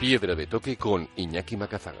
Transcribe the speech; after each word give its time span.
Piedra 0.00 0.36
de 0.36 0.46
toque 0.46 0.76
con 0.76 1.08
Iñaki 1.16 1.56
Macazaga. 1.56 1.98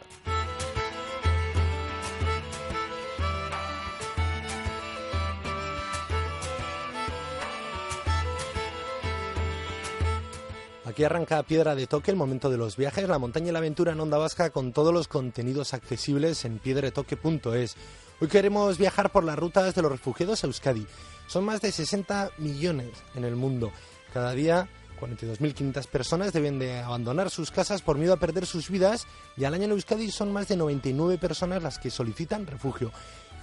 Aquí 10.84 11.02
arranca 11.02 11.42
Piedra 11.42 11.74
de 11.74 11.88
Toque, 11.88 12.12
el 12.12 12.16
momento 12.16 12.48
de 12.48 12.56
los 12.56 12.76
viajes, 12.76 13.08
la 13.08 13.18
montaña 13.18 13.48
y 13.48 13.52
la 13.52 13.58
aventura 13.58 13.92
en 13.92 14.00
Onda 14.00 14.16
Vasca 14.16 14.50
con 14.50 14.72
todos 14.72 14.94
los 14.94 15.08
contenidos 15.08 15.74
accesibles 15.74 16.44
en 16.44 16.60
piedretoque.es. 16.60 17.76
Hoy 18.20 18.28
queremos 18.28 18.78
viajar 18.78 19.10
por 19.10 19.24
las 19.24 19.36
rutas 19.36 19.74
de 19.74 19.82
los 19.82 19.90
refugiados 19.90 20.44
a 20.44 20.46
Euskadi. 20.46 20.86
Son 21.26 21.44
más 21.44 21.60
de 21.60 21.72
60 21.72 22.30
millones 22.38 22.90
en 23.16 23.24
el 23.24 23.34
mundo. 23.34 23.72
Cada 24.14 24.32
día 24.32 24.68
42.500 24.98 25.86
personas 25.86 26.32
deben 26.32 26.58
de 26.58 26.78
abandonar 26.78 27.30
sus 27.30 27.50
casas 27.50 27.82
por 27.82 27.98
miedo 27.98 28.12
a 28.12 28.18
perder 28.18 28.46
sus 28.46 28.68
vidas 28.68 29.06
y 29.36 29.44
al 29.44 29.54
año 29.54 29.64
en 29.64 29.70
Euskadi 29.72 30.10
son 30.10 30.32
más 30.32 30.48
de 30.48 30.56
99 30.56 31.18
personas 31.18 31.62
las 31.62 31.78
que 31.78 31.90
solicitan 31.90 32.46
refugio. 32.46 32.92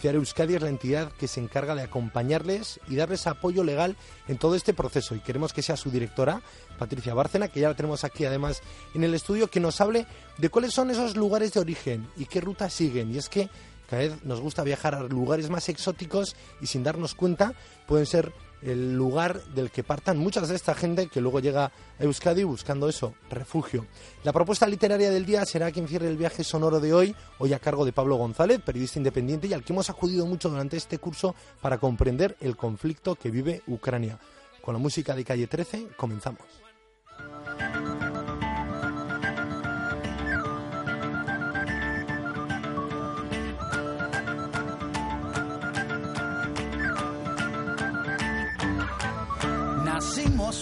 CIAR 0.02 0.16
Euskadi 0.16 0.56
es 0.56 0.62
la 0.62 0.70
entidad 0.70 1.12
que 1.14 1.28
se 1.28 1.40
encarga 1.40 1.74
de 1.74 1.84
acompañarles 1.84 2.80
y 2.90 2.96
darles 2.96 3.28
apoyo 3.28 3.64
legal 3.64 3.96
en 4.28 4.38
todo 4.38 4.56
este 4.56 4.74
proceso 4.74 5.16
y 5.16 5.20
queremos 5.20 5.54
que 5.54 5.62
sea 5.62 5.78
su 5.78 5.90
directora, 5.90 6.42
Patricia 6.78 7.14
Bárcena, 7.14 7.48
que 7.48 7.62
ya 7.62 7.70
la 7.70 7.76
tenemos 7.76 8.04
aquí 8.04 8.26
además 8.26 8.62
en 8.94 9.04
el 9.04 9.14
estudio, 9.14 9.50
que 9.50 9.60
nos 9.60 9.80
hable 9.80 10.06
de 10.38 10.50
cuáles 10.50 10.74
son 10.74 10.92
esos 10.92 11.16
lugares 11.16 11.54
de 11.54 11.62
origen 11.62 12.10
y 12.18 12.26
qué 12.26 12.42
rutas 12.42 12.74
siguen. 12.74 13.14
Y 13.14 13.18
es 13.18 13.30
que 13.30 13.50
cada 13.90 14.02
vez 14.02 14.24
nos 14.24 14.42
gusta 14.42 14.64
viajar 14.64 14.96
a 14.96 15.04
lugares 15.04 15.50
más 15.50 15.70
exóticos 15.70 16.36
y 16.60 16.68
sin 16.68 16.84
darnos 16.84 17.16
cuenta 17.16 17.54
pueden 17.88 18.06
ser 18.06 18.34
el 18.62 18.96
lugar 18.96 19.44
del 19.54 19.72
que 19.72 19.84
partan 19.84 20.18
muchas 20.18 20.50
de 20.50 20.56
esta 20.56 20.74
gente 20.74 21.08
que 21.08 21.22
luego 21.22 21.40
llega 21.40 21.66
a 21.66 22.04
Euskadi 22.04 22.44
buscando 22.44 22.90
eso, 22.90 23.14
refugio. 23.30 23.86
La 24.24 24.34
propuesta 24.34 24.68
literaria 24.68 25.10
del 25.10 25.26
día 25.26 25.46
será 25.46 25.72
quien 25.72 25.88
cierre 25.88 26.08
el 26.08 26.18
viaje 26.18 26.44
sonoro 26.44 26.80
de 26.80 26.94
hoy, 26.94 27.16
hoy 27.40 27.54
a 27.54 27.60
cargo 27.60 27.86
de 27.86 27.94
Pablo 27.94 28.16
González, 28.16 28.62
periodista 28.62 29.00
independiente 29.00 29.48
y 29.48 29.54
al 29.54 29.64
que 29.64 29.74
hemos 29.74 29.90
acudido 29.90 30.26
mucho 30.26 30.50
durante 30.50 30.78
este 30.78 30.98
curso 30.98 31.36
para 31.62 31.78
comprender 31.78 32.36
el 32.42 32.56
conflicto 32.56 33.16
que 33.16 33.32
vive 33.32 33.62
Ucrania. 33.68 34.20
Con 34.62 34.74
la 34.74 34.80
música 34.80 35.16
de 35.16 35.24
Calle 35.24 35.48
13 35.48 35.90
comenzamos. 35.96 36.65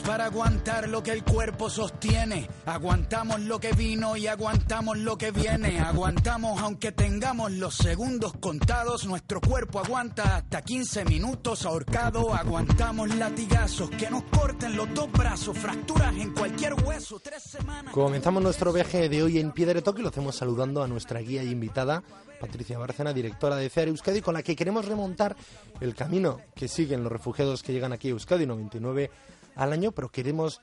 Para 0.05 0.25
aguantar 0.25 0.89
lo 0.89 1.01
que 1.01 1.11
el 1.11 1.23
cuerpo 1.23 1.69
sostiene. 1.69 2.49
Aguantamos 2.65 3.39
lo 3.41 3.59
que 3.59 3.73
vino 3.73 4.15
y 4.17 4.27
aguantamos 4.27 4.97
lo 4.97 5.17
que 5.17 5.31
viene. 5.31 5.79
Aguantamos 5.79 6.61
aunque 6.61 6.91
tengamos 6.91 7.51
los 7.51 7.75
segundos 7.75 8.33
contados. 8.39 9.05
Nuestro 9.05 9.39
cuerpo 9.41 9.79
aguanta 9.79 10.37
hasta 10.37 10.61
15 10.61 11.05
minutos 11.05 11.65
ahorcado. 11.65 12.33
Aguantamos 12.33 13.15
latigazos 13.15 13.89
que 13.91 14.09
nos 14.09 14.23
corten 14.23 14.75
los 14.75 14.93
dos 14.93 15.11
brazos. 15.11 15.57
Fracturas 15.57 16.15
en 16.15 16.33
cualquier 16.33 16.73
hueso. 16.83 17.19
Tres 17.19 17.43
semanas. 17.43 17.93
Comenzamos 17.93 18.43
nuestro 18.43 18.73
viaje 18.73 19.09
de 19.09 19.23
hoy 19.23 19.39
en 19.39 19.51
Piedra 19.51 19.75
de 19.75 19.81
Toque 19.81 19.99
y 19.99 20.03
lo 20.03 20.09
hacemos 20.09 20.35
saludando 20.35 20.83
a 20.83 20.87
nuestra 20.87 21.19
guía 21.19 21.43
y 21.43 21.51
invitada, 21.51 22.03
Patricia 22.39 22.77
Bárcena, 22.77 23.13
directora 23.13 23.55
de 23.55 23.69
CEAR 23.69 23.87
Euskadi, 23.87 24.21
con 24.21 24.33
la 24.33 24.43
que 24.43 24.55
queremos 24.55 24.85
remontar 24.85 25.35
el 25.79 25.95
camino 25.95 26.39
que 26.55 26.67
siguen 26.67 27.03
los 27.03 27.11
refugiados 27.11 27.63
que 27.63 27.73
llegan 27.73 27.93
aquí 27.93 28.09
a 28.09 28.11
Euskadi, 28.11 28.45
99 28.45 29.09
al 29.55 29.73
año, 29.73 29.91
pero 29.91 30.09
queremos 30.09 30.61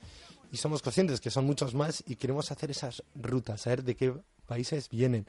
y 0.51 0.57
somos 0.57 0.81
conscientes 0.81 1.21
que 1.21 1.29
son 1.29 1.45
muchos 1.45 1.73
más 1.73 2.03
y 2.05 2.15
queremos 2.15 2.51
hacer 2.51 2.71
esas 2.71 3.03
rutas, 3.15 3.61
saber 3.61 3.83
de 3.83 3.95
qué 3.95 4.13
países 4.45 4.89
vienen. 4.89 5.25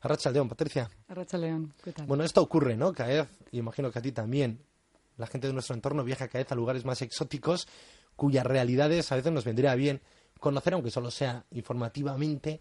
Arracha 0.00 0.30
León, 0.30 0.48
Patricia. 0.48 0.90
Arracha 1.08 1.38
León, 1.38 1.72
¿qué 1.82 1.92
tal? 1.92 2.06
Bueno, 2.06 2.24
esto 2.24 2.42
ocurre, 2.42 2.76
¿no? 2.76 2.92
Cada 2.92 3.08
vez, 3.08 3.28
y 3.50 3.58
imagino 3.58 3.90
que 3.90 3.98
a 3.98 4.02
ti 4.02 4.12
también, 4.12 4.60
la 5.16 5.26
gente 5.26 5.46
de 5.46 5.54
nuestro 5.54 5.74
entorno 5.74 6.04
viaja 6.04 6.28
cada 6.28 6.44
vez 6.44 6.52
a 6.52 6.54
lugares 6.54 6.84
más 6.84 7.00
exóticos 7.00 7.66
cuyas 8.16 8.44
realidades 8.44 9.10
a 9.12 9.16
veces 9.16 9.32
nos 9.32 9.44
vendría 9.44 9.74
bien 9.74 10.00
conocer, 10.38 10.74
aunque 10.74 10.90
solo 10.90 11.10
sea 11.10 11.44
informativamente, 11.50 12.60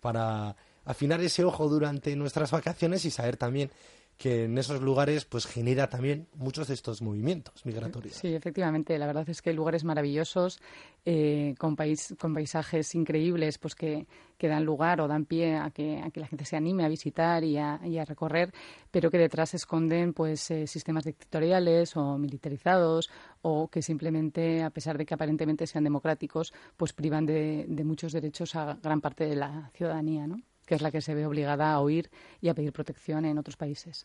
para 0.00 0.56
afinar 0.84 1.20
ese 1.20 1.44
ojo 1.44 1.68
durante 1.68 2.14
nuestras 2.14 2.52
vacaciones 2.52 3.04
y 3.04 3.10
saber 3.10 3.36
también 3.36 3.70
que 4.16 4.44
en 4.44 4.56
esos 4.56 4.80
lugares 4.80 5.26
pues 5.26 5.46
genera 5.46 5.90
también 5.90 6.26
muchos 6.34 6.68
de 6.68 6.74
estos 6.74 7.02
movimientos 7.02 7.66
migratorios. 7.66 8.14
Sí, 8.14 8.34
efectivamente. 8.34 8.98
La 8.98 9.06
verdad 9.06 9.28
es 9.28 9.42
que 9.42 9.50
hay 9.50 9.56
lugares 9.56 9.84
maravillosos 9.84 10.60
eh, 11.04 11.54
con, 11.58 11.76
país, 11.76 12.14
con 12.18 12.32
paisajes 12.32 12.94
increíbles 12.94 13.58
pues 13.58 13.74
que, 13.74 14.06
dan 14.40 14.64
lugar 14.64 15.00
o 15.00 15.08
dan 15.08 15.26
pie 15.26 15.56
a 15.56 15.70
que, 15.70 16.00
a 16.00 16.10
que 16.10 16.20
la 16.20 16.26
gente 16.26 16.44
se 16.44 16.56
anime 16.56 16.84
a 16.84 16.88
visitar 16.88 17.44
y 17.44 17.58
a, 17.58 17.80
y 17.84 17.98
a 17.98 18.04
recorrer, 18.04 18.52
pero 18.90 19.10
que 19.10 19.18
detrás 19.18 19.50
se 19.50 19.58
esconden 19.58 20.14
pues 20.14 20.50
eh, 20.50 20.66
sistemas 20.66 21.04
dictatoriales 21.04 21.96
o 21.96 22.16
militarizados 22.16 23.10
o 23.42 23.68
que 23.68 23.82
simplemente, 23.82 24.62
a 24.62 24.70
pesar 24.70 24.96
de 24.96 25.04
que 25.04 25.14
aparentemente 25.14 25.66
sean 25.66 25.84
democráticos, 25.84 26.54
pues 26.76 26.92
privan 26.92 27.26
de, 27.26 27.66
de 27.68 27.84
muchos 27.84 28.12
derechos 28.12 28.54
a 28.56 28.78
gran 28.82 29.00
parte 29.00 29.26
de 29.26 29.36
la 29.36 29.70
ciudadanía, 29.74 30.26
¿no? 30.26 30.38
Que 30.66 30.74
es 30.74 30.82
la 30.82 30.90
que 30.90 31.00
se 31.00 31.14
ve 31.14 31.24
obligada 31.26 31.72
a 31.72 31.80
huir 31.80 32.10
y 32.40 32.48
a 32.48 32.54
pedir 32.54 32.72
protección 32.72 33.24
en 33.24 33.38
otros 33.38 33.56
países. 33.56 34.04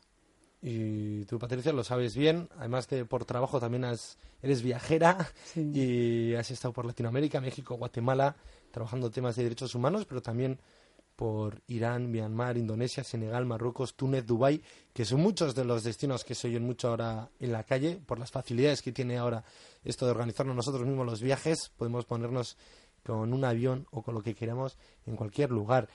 Y 0.61 1.25
tú, 1.25 1.39
Patricia, 1.39 1.73
lo 1.73 1.83
sabes 1.83 2.15
bien. 2.15 2.47
Además 2.57 2.87
de 2.87 3.03
por 3.05 3.25
trabajo 3.25 3.59
también 3.59 3.83
has, 3.83 4.17
eres 4.43 4.61
viajera 4.61 5.27
Sí. 5.43 5.71
y 5.73 6.35
has 6.35 6.51
estado 6.51 6.71
por 6.71 6.85
Latinoamérica, 6.85 7.41
México, 7.41 7.75
Guatemala, 7.75 8.35
trabajando 8.69 9.09
temas 9.09 9.35
de 9.35 9.43
derechos 9.43 9.73
humanos, 9.73 10.05
pero 10.05 10.21
también 10.21 10.59
por 11.15 11.61
Irán, 11.67 12.09
Myanmar, 12.11 12.57
Indonesia, 12.57 13.03
Senegal, 13.03 13.45
Marruecos, 13.45 13.95
Túnez, 13.95 14.25
Dubái, 14.25 14.61
que 14.93 15.05
son 15.05 15.19
muchos 15.21 15.53
de 15.55 15.65
los 15.65 15.83
destinos 15.83 16.23
que 16.23 16.35
se 16.35 16.47
oyen 16.47 16.63
mucho 16.63 16.89
ahora 16.89 17.29
en 17.39 17.51
la 17.51 17.63
calle, 17.63 17.99
por 18.05 18.17
las 18.19 18.31
facilidades 18.31 18.81
que 18.81 18.91
tiene 18.91 19.17
ahora 19.17 19.43
esto 19.83 20.05
de 20.05 20.11
organizarnos 20.11 20.55
nosotros 20.55 20.85
mismos 20.85 21.05
los 21.05 21.21
viajes, 21.21 21.71
podemos 21.77 22.05
ponernos 22.05 22.57
con 23.03 23.33
un 23.33 23.45
avión 23.45 23.87
o 23.91 24.03
con 24.03 24.13
lo 24.15 24.21
que 24.21 24.35
queramos 24.35 24.77
en 25.05 25.15
cualquier 25.15 25.51
lugar. 25.51 25.89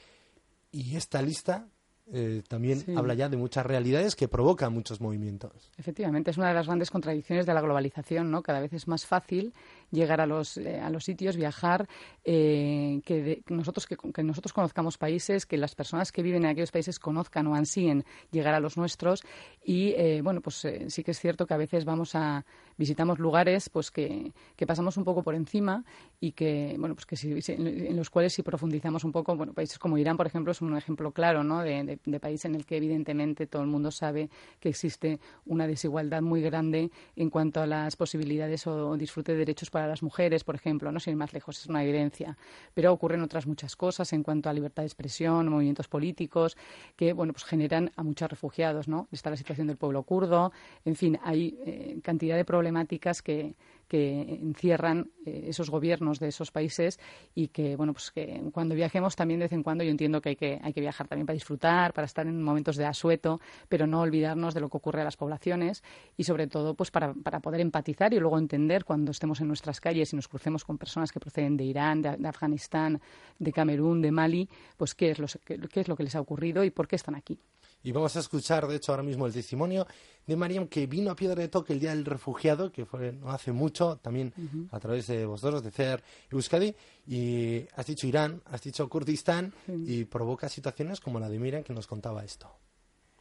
Y 0.77 0.97
esta 0.97 1.23
lista 1.23 1.69
eh, 2.13 2.43
también 2.49 2.79
Sí. 2.79 2.95
habla 2.95 3.15
ya 3.15 3.29
de 3.29 3.37
muchas 3.37 3.67
realidades 3.67 4.15
que 4.15 4.29
provocan 4.29 4.73
muchos 4.73 5.01
movimientos. 5.01 5.73
Efectivamente, 5.77 6.31
es 6.31 6.37
una 6.39 6.47
de 6.49 6.55
las 6.55 6.67
grandes 6.67 6.89
contradicciones 6.89 7.47
de 7.47 7.53
la 7.55 7.61
globalización, 7.61 8.31
¿no? 8.31 8.43
Cada 8.45 8.61
vez 8.61 8.73
es 8.75 8.87
más 8.87 9.05
fácil 9.07 9.53
llegar 9.91 10.21
a 10.21 10.27
los, 10.27 10.57
eh, 10.57 10.79
a 10.79 10.89
los 10.91 11.03
sitios, 11.03 11.37
viajar, 11.37 11.89
eh, 12.25 13.01
que, 13.05 13.23
de- 13.23 13.43
nosotros, 13.49 13.87
que, 13.89 13.97
que 13.97 14.23
nosotros 14.23 14.53
conozcamos 14.53 14.99
países, 14.99 15.47
que 15.47 15.57
las 15.57 15.75
personas 15.75 16.13
que 16.13 16.23
viven 16.23 16.45
en 16.45 16.51
aquellos 16.51 16.71
países 16.71 17.01
conozcan 17.01 17.47
o 17.49 17.57
ansíen 17.57 18.05
llegar 18.31 18.55
a 18.55 18.61
los 18.61 18.77
nuestros. 18.77 19.23
Y, 19.65 19.89
eh, 19.97 20.21
bueno, 20.23 20.41
pues 20.43 20.65
eh, 20.65 20.87
sí 20.91 21.03
que 21.03 21.11
es 21.11 21.19
cierto 21.19 21.45
que 21.47 21.55
a 21.55 21.59
veces 21.59 21.85
vamos 21.85 22.15
a 22.15 22.45
visitamos 22.77 23.19
lugares 23.19 23.69
pues 23.69 23.91
que, 23.91 24.33
que 24.57 24.67
pasamos 24.67 24.97
un 24.97 25.05
poco 25.05 25.23
por 25.23 25.35
encima 25.35 25.85
y 26.21 26.33
que, 26.33 26.77
bueno, 26.79 26.95
pues 26.95 27.07
que 27.07 27.17
si- 27.17 27.33
en 27.53 27.97
los 27.97 28.11
cuales 28.11 28.33
si 28.33 28.43
profundizamos 28.43 29.05
un 29.05 29.13
poco, 29.13 29.37
bueno, 29.37 29.53
países 29.53 29.79
como 29.79 29.99
Irán, 29.99 30.17
por 30.17 30.27
ejemplo, 30.27 30.53
es 30.53 30.61
un 30.61 30.77
ejemplo 30.77 31.13
claro, 31.13 31.45
¿no? 31.45 31.61
De, 31.61 31.99
país 32.21 32.45
en 32.45 32.55
el 32.55 32.65
que 32.65 32.79
evidentemente 32.79 33.47
todo 33.47 33.63
el 33.63 33.69
mundo 33.69 33.91
sabe 33.91 34.31
que 34.59 34.69
existe 34.71 35.21
una 35.45 35.67
desigualdad 35.67 36.23
muy 36.23 36.41
grande 36.41 36.91
en 37.15 37.31
cuanto 37.31 37.61
a 37.61 37.67
las 37.67 37.97
posibilidades 37.97 38.67
o, 38.67 38.97
disfrute 38.97 39.33
de 39.33 39.39
derechos 39.39 39.71
para 39.71 39.87
las 39.87 40.03
mujeres, 40.03 40.45
por 40.45 40.55
ejemplo, 40.55 40.91
no 40.93 41.01
sin 41.01 41.13
ir 41.13 41.17
más 41.17 41.33
lejos, 41.33 41.59
es 41.59 41.67
una 41.67 41.83
evidencia. 41.83 42.37
Pero 42.75 42.93
ocurren 42.93 43.23
otras 43.23 43.47
muchas 43.47 43.77
cosas 43.77 44.13
en 44.13 44.23
cuanto 44.23 44.49
a 44.49 44.53
libertad 44.53 44.83
de 44.83 44.87
expresión, 44.87 45.49
movimientos 45.49 45.89
políticos, 45.89 46.57
que, 46.97 47.13
bueno, 47.13 47.33
pues 47.33 47.45
generan 47.45 47.93
a 47.97 48.03
muchos 48.03 48.31
refugiados, 48.31 48.89
¿no? 48.89 49.09
Está 49.13 49.31
la 49.31 49.37
situación 49.37 49.67
del 49.67 49.77
pueblo 49.77 50.03
kurdo, 50.03 50.53
en 50.85 50.97
fin, 50.97 51.19
hay 51.23 51.59
eh, 51.67 51.99
cantidad 52.03 52.37
de 52.37 52.45
problemáticas 52.67 53.23
que, 53.23 53.55
encierran 53.89 55.11
eh, 55.25 55.45
esos 55.47 55.71
gobiernos 55.71 56.19
de 56.19 56.27
esos 56.27 56.51
países 56.51 56.99
y 57.37 57.49
que, 57.49 57.77
bueno, 57.77 57.93
pues 57.93 58.11
que 58.11 58.43
cuando 58.53 58.75
viajemos 58.75 59.15
también 59.15 59.39
de 59.39 59.45
vez 59.45 59.53
en 59.53 59.63
cuando 59.63 59.85
yo 59.85 59.91
entiendo 59.93 60.21
que 60.21 60.31
hay 60.31 60.37
que, 60.37 60.59
hay 60.61 60.73
que 60.73 60.81
viajar 60.81 61.07
también 61.07 61.25
para 61.25 61.35
disfrutar, 61.35 61.93
para 61.93 62.07
estar 62.07 62.27
en 62.27 62.43
momentos 62.43 62.77
de 62.77 62.85
asueto, 62.85 63.41
pero 63.69 63.87
no 63.87 64.01
olvidarnos 64.01 64.55
de 64.55 64.61
lo 64.61 64.69
que 64.69 64.77
ocurre 64.79 65.03
a 65.03 65.05
las 65.05 65.17
poblaciones 65.17 65.85
y 66.17 66.25
sobre 66.25 66.49
todo 66.49 66.75
pues 66.75 66.91
para, 66.91 67.15
para 67.15 67.39
poder 67.39 67.61
empatizar 67.61 68.13
y 68.13 68.19
luego 68.19 68.39
entender 68.39 68.85
cuando 68.85 69.13
estemos 69.13 69.41
en 69.41 69.47
nuestras 69.47 69.81
calles 69.81 70.13
y 70.13 70.17
nos 70.17 70.27
crucemos 70.27 70.65
con 70.65 70.79
personas 70.79 71.13
que 71.13 71.21
proceden 71.21 71.57
de 71.57 71.63
Irán, 71.63 72.03
de, 72.03 72.29
Afganistán, 72.29 73.01
de 73.39 73.53
Camerún, 73.53 74.03
de 74.03 74.11
Mali, 74.11 74.49
pues 74.77 74.97
qué 74.97 75.13
es, 75.13 75.21
lo, 75.21 75.29
qué 75.45 75.81
es 75.81 75.87
lo 75.87 75.95
que 75.95 76.03
les 76.03 76.17
ha 76.17 76.21
ocurrido 76.21 76.65
y 76.65 76.71
por 76.71 76.89
qué 76.89 76.97
están 76.97 77.15
aquí. 77.15 77.39
Y 77.83 77.93
vamos 77.93 78.17
a 78.17 78.21
escuchar, 78.21 78.67
de 78.67 78.77
hecho, 78.77 78.93
ahora 78.93 79.05
mismo 79.05 79.27
el 79.27 79.33
testimonio 79.33 79.87
de 80.27 80.37
Mariam, 80.37 80.67
que 80.67 80.87
vino 80.87 81.11
a 81.11 81.17
Piedra 81.17 81.41
de 81.41 81.49
Toque 81.49 81.73
el 81.73 81.81
Día 81.81 81.91
del 81.91 82.05
Refugiado, 82.05 82.73
que 82.73 82.85
fue 82.85 83.13
no 83.13 83.31
hace 83.31 83.53
mucho, 83.53 83.97
también 84.03 84.33
a 84.73 84.81
través 84.81 85.07
de 85.07 85.25
vosotros, 85.25 85.63
de 85.63 85.71
CER 85.71 86.03
Euskadi, 86.31 86.75
y 87.07 87.65
has 87.77 87.87
dicho 87.87 88.07
Irán, 88.07 88.43
has 88.47 88.63
dicho 88.63 88.89
Kurdistán, 88.89 89.53
y 89.69 90.05
provoca 90.05 90.49
situaciones 90.49 91.01
como 91.01 91.21
la 91.21 91.29
de 91.29 91.39
Miriam, 91.39 91.63
que 91.63 91.73
nos 91.73 91.87
contaba 91.87 92.25
esto. 92.25 92.51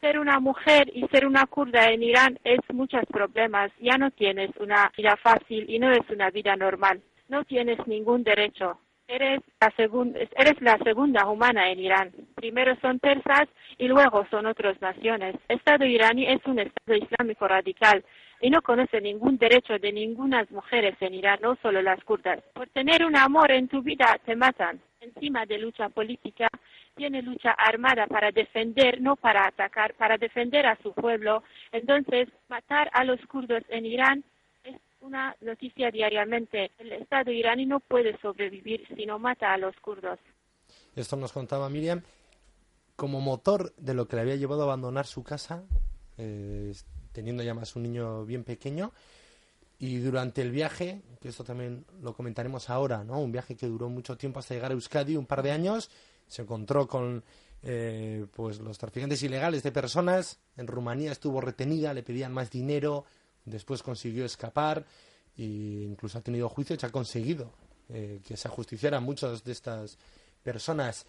Ser 0.00 0.18
una 0.18 0.40
mujer 0.40 0.90
y 0.94 1.06
ser 1.08 1.26
una 1.26 1.46
kurda 1.46 1.90
en 1.90 2.02
Irán 2.02 2.38
es 2.44 2.58
muchos 2.72 3.02
problemas. 3.06 3.72
Ya 3.80 3.96
no 3.96 4.10
tienes 4.10 4.50
una 4.60 4.92
vida 4.96 5.16
fácil 5.16 5.68
y 5.70 5.78
no 5.78 5.90
es 5.90 6.08
una 6.10 6.30
vida 6.30 6.54
normal. 6.54 7.02
No 7.28 7.44
tienes 7.44 7.78
ningún 7.86 8.22
derecho 8.22 8.78
eres 9.08 9.40
la, 9.60 9.72
eres 10.36 10.60
la 10.60 10.78
segunda 10.78 11.26
humana 11.28 11.70
en 11.70 11.80
Irán. 11.80 12.12
Primero 12.34 12.76
son 12.80 12.98
persas 12.98 13.48
y 13.78 13.88
luego 13.88 14.26
son 14.30 14.46
otras 14.46 14.80
naciones. 14.80 15.36
El 15.48 15.58
Estado 15.58 15.84
iraní 15.84 16.26
es 16.26 16.44
un 16.46 16.58
Estado 16.58 16.96
islámico 16.96 17.46
radical 17.48 18.04
y 18.40 18.50
no 18.50 18.60
conoce 18.62 19.00
ningún 19.00 19.38
derecho 19.38 19.78
de 19.78 19.92
ninguna 19.92 20.46
mujeres 20.50 20.96
en 21.00 21.14
Irán, 21.14 21.38
no 21.42 21.56
solo 21.62 21.80
las 21.82 22.02
kurdas. 22.04 22.40
Por 22.52 22.68
tener 22.68 23.04
un 23.04 23.16
amor 23.16 23.50
en 23.50 23.68
tu 23.68 23.82
vida 23.82 24.18
te 24.24 24.36
matan. 24.36 24.80
Encima 25.00 25.46
de 25.46 25.58
lucha 25.58 25.88
política, 25.88 26.48
tiene 26.96 27.22
lucha 27.22 27.52
armada 27.52 28.06
para 28.06 28.32
defender, 28.32 29.00
no 29.00 29.14
para 29.14 29.46
atacar, 29.46 29.94
para 29.94 30.16
defender 30.16 30.66
a 30.66 30.76
su 30.82 30.92
pueblo. 30.92 31.44
Entonces, 31.70 32.28
matar 32.48 32.90
a 32.92 33.04
los 33.04 33.20
kurdos 33.26 33.62
en 33.68 33.86
Irán 33.86 34.24
una 35.06 35.36
noticia 35.40 35.90
diariamente. 35.90 36.72
El 36.78 36.92
Estado 36.92 37.30
iraní 37.30 37.64
no 37.64 37.80
puede 37.80 38.18
sobrevivir 38.20 38.86
si 38.94 39.06
no 39.06 39.18
mata 39.18 39.52
a 39.52 39.58
los 39.58 39.74
kurdos. 39.76 40.18
Esto 40.94 41.16
nos 41.16 41.32
contaba 41.32 41.70
Miriam 41.70 42.02
como 42.96 43.20
motor 43.20 43.74
de 43.76 43.94
lo 43.94 44.08
que 44.08 44.16
le 44.16 44.22
había 44.22 44.36
llevado 44.36 44.62
a 44.62 44.64
abandonar 44.64 45.06
su 45.06 45.22
casa, 45.22 45.64
eh, 46.18 46.72
teniendo 47.12 47.42
ya 47.42 47.54
más 47.54 47.76
un 47.76 47.84
niño 47.84 48.24
bien 48.24 48.42
pequeño. 48.42 48.92
Y 49.78 49.98
durante 49.98 50.40
el 50.40 50.50
viaje, 50.50 51.02
que 51.20 51.28
esto 51.28 51.44
también 51.44 51.84
lo 52.00 52.14
comentaremos 52.14 52.70
ahora, 52.70 53.04
¿no? 53.04 53.20
Un 53.20 53.30
viaje 53.30 53.54
que 53.56 53.66
duró 53.66 53.90
mucho 53.90 54.16
tiempo 54.16 54.40
hasta 54.40 54.54
llegar 54.54 54.70
a 54.70 54.74
Euskadi, 54.74 55.16
un 55.16 55.26
par 55.26 55.42
de 55.42 55.52
años, 55.52 55.90
se 56.26 56.42
encontró 56.42 56.88
con 56.88 57.22
eh, 57.62 58.26
pues 58.34 58.58
los 58.60 58.78
traficantes 58.78 59.22
ilegales 59.22 59.62
de 59.62 59.72
personas. 59.72 60.40
En 60.56 60.66
Rumanía 60.66 61.12
estuvo 61.12 61.42
retenida, 61.42 61.92
le 61.92 62.02
pedían 62.02 62.32
más 62.32 62.50
dinero, 62.50 63.04
después 63.46 63.82
consiguió 63.82 64.26
escapar 64.26 64.84
e 65.36 65.44
incluso 65.88 66.18
ha 66.18 66.20
tenido 66.20 66.48
juicio 66.48 66.76
y 66.80 66.84
ha 66.84 66.90
conseguido 66.90 67.52
eh, 67.88 68.20
que 68.26 68.36
se 68.36 68.48
ajusticiaran 68.48 69.02
muchas 69.02 69.42
de 69.44 69.52
estas 69.52 69.96
personas. 70.42 71.06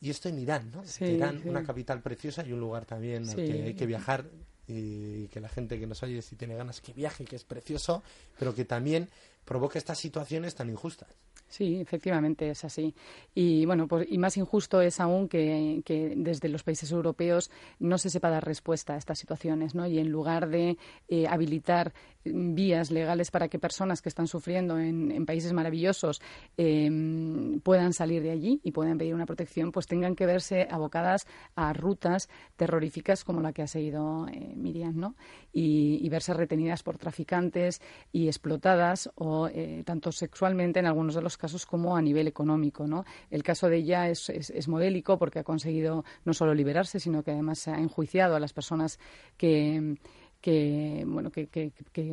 Y 0.00 0.10
esto 0.10 0.28
en 0.28 0.38
Irán, 0.38 0.70
¿no? 0.70 0.82
Irán, 1.00 1.42
una 1.44 1.62
capital 1.62 2.02
preciosa 2.02 2.44
y 2.46 2.52
un 2.52 2.60
lugar 2.60 2.84
también 2.84 3.28
al 3.28 3.36
que 3.36 3.62
hay 3.64 3.74
que 3.74 3.86
viajar 3.86 4.24
y 4.66 5.26
que 5.28 5.40
la 5.40 5.48
gente 5.48 5.78
que 5.78 5.86
nos 5.86 6.02
oye 6.02 6.20
si 6.20 6.36
tiene 6.36 6.54
ganas 6.54 6.80
que 6.80 6.92
viaje, 6.92 7.24
que 7.24 7.36
es 7.36 7.44
precioso, 7.44 8.02
pero 8.38 8.54
que 8.54 8.64
también 8.64 9.08
provoca 9.44 9.78
estas 9.78 9.98
situaciones 9.98 10.54
tan 10.54 10.68
injustas. 10.68 11.08
Sí, 11.48 11.80
efectivamente 11.80 12.50
es 12.50 12.62
así. 12.64 12.94
Y 13.34 13.64
bueno, 13.64 13.88
pues, 13.88 14.06
y 14.10 14.18
más 14.18 14.36
injusto 14.36 14.82
es 14.82 15.00
aún 15.00 15.28
que, 15.28 15.82
desde 16.14 16.48
los 16.50 16.62
países 16.62 16.92
europeos 16.92 17.50
no 17.78 17.96
se 17.96 18.10
sepa 18.10 18.28
dar 18.28 18.44
respuesta 18.44 18.94
a 18.94 18.96
estas 18.98 19.18
situaciones, 19.18 19.74
¿no? 19.74 19.86
Y 19.86 19.98
en 19.98 20.10
lugar 20.10 20.50
de 20.50 20.76
eh, 21.08 21.26
habilitar 21.26 21.94
vías 22.24 22.90
legales 22.90 23.30
para 23.30 23.48
que 23.48 23.58
personas 23.58 24.02
que 24.02 24.10
están 24.10 24.26
sufriendo 24.26 24.78
en, 24.78 25.24
países 25.24 25.54
maravillosos 25.54 26.20
em, 26.56 27.60
puedan 27.60 27.94
salir 27.94 28.22
de 28.22 28.30
allí 28.30 28.60
y 28.62 28.72
puedan 28.72 28.98
pedir 28.98 29.14
una 29.14 29.24
protección, 29.24 29.72
pues 29.72 29.86
tengan 29.86 30.14
que 30.14 30.26
verse 30.26 30.68
abocadas 30.70 31.26
a 31.54 31.72
rutas 31.72 32.28
terroríficas 32.56 33.24
como 33.24 33.40
la 33.40 33.52
que 33.52 33.62
ha 33.62 33.66
seguido 33.66 34.26
eh, 34.28 34.52
Miriam, 34.54 34.96
¿no? 34.96 35.14
Y, 35.52 36.06
verse 36.08 36.32
retenidas 36.32 36.82
por 36.82 36.96
traficantes 36.96 37.82
y 38.12 38.28
explotadas 38.28 39.10
o 39.14 39.48
eh, 39.48 39.82
tanto 39.84 40.10
sexualmente 40.10 40.80
en 40.80 40.86
algunos 40.86 41.14
de 41.14 41.22
los 41.22 41.37
casos 41.38 41.64
como 41.64 41.96
a 41.96 42.02
nivel 42.02 42.26
económico, 42.26 42.86
¿no? 42.86 43.04
El 43.30 43.42
caso 43.42 43.68
de 43.68 43.78
ella 43.78 44.08
es, 44.10 44.28
es 44.28 44.68
modélico 44.68 45.18
porque 45.18 45.38
ha 45.38 45.44
conseguido 45.44 46.04
no 46.24 46.34
solo 46.34 46.54
liberarse, 46.54 47.00
sino 47.00 47.22
que 47.22 47.30
además 47.30 47.66
ha 47.68 47.78
enjuiciado 47.78 48.36
a 48.36 48.40
las 48.40 48.52
personas 48.52 48.98
que 49.36 49.96
que 50.40 51.04
bueno 51.06 51.30
que, 51.30 51.48
que, 51.48 51.72
que, 51.92 52.12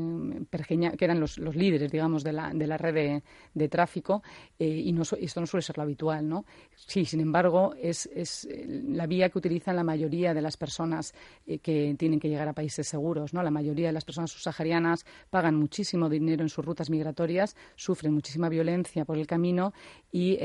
eran 1.00 1.20
los, 1.20 1.38
los, 1.38 1.56
líderes 1.56 1.92
digamos 1.92 2.24
de 2.24 2.34
la, 2.34 2.52
de 2.54 2.68
la 2.68 2.78
red 2.78 3.22
de, 3.54 3.70
tráfico 3.70 4.24
eh, 4.58 4.68
y 4.68 4.92
no, 4.94 5.04
esto 5.04 5.40
no 5.40 5.46
suele 5.46 5.62
ser 5.62 5.78
lo 5.78 5.84
habitual 5.84 6.28
no 6.28 6.46
sí 6.76 7.06
sin 7.06 7.20
embargo 7.20 7.76
es, 7.80 8.08
es 8.08 8.46
eh, 8.46 8.66
la 8.68 9.06
vía 9.06 9.30
que 9.30 9.38
utilizan 9.38 9.76
la 9.76 9.84
mayoría 9.84 10.34
de 10.34 10.42
las 10.42 10.58
personas 10.58 11.14
eh, 11.46 11.60
que 11.60 11.96
tienen 12.00 12.20
que 12.20 12.30
llegar 12.30 12.48
a 12.48 12.54
países 12.54 12.88
seguros 12.88 13.34
no 13.34 13.44
la 13.44 13.52
mayoría 13.52 13.88
de 13.88 13.94
las 13.94 14.06
personas 14.06 14.32
subsaharianas 14.32 15.06
pagan 15.30 15.56
muchísimo 15.56 16.10
dinero 16.10 16.42
en 16.42 16.50
sus 16.50 16.66
rutas 16.66 16.90
migratorias 16.90 17.56
sufren 17.76 18.14
muchísima 18.14 18.50
violencia 18.50 19.06
por 19.06 19.18
el 19.18 19.28
camino 19.28 19.74
y 20.12 20.38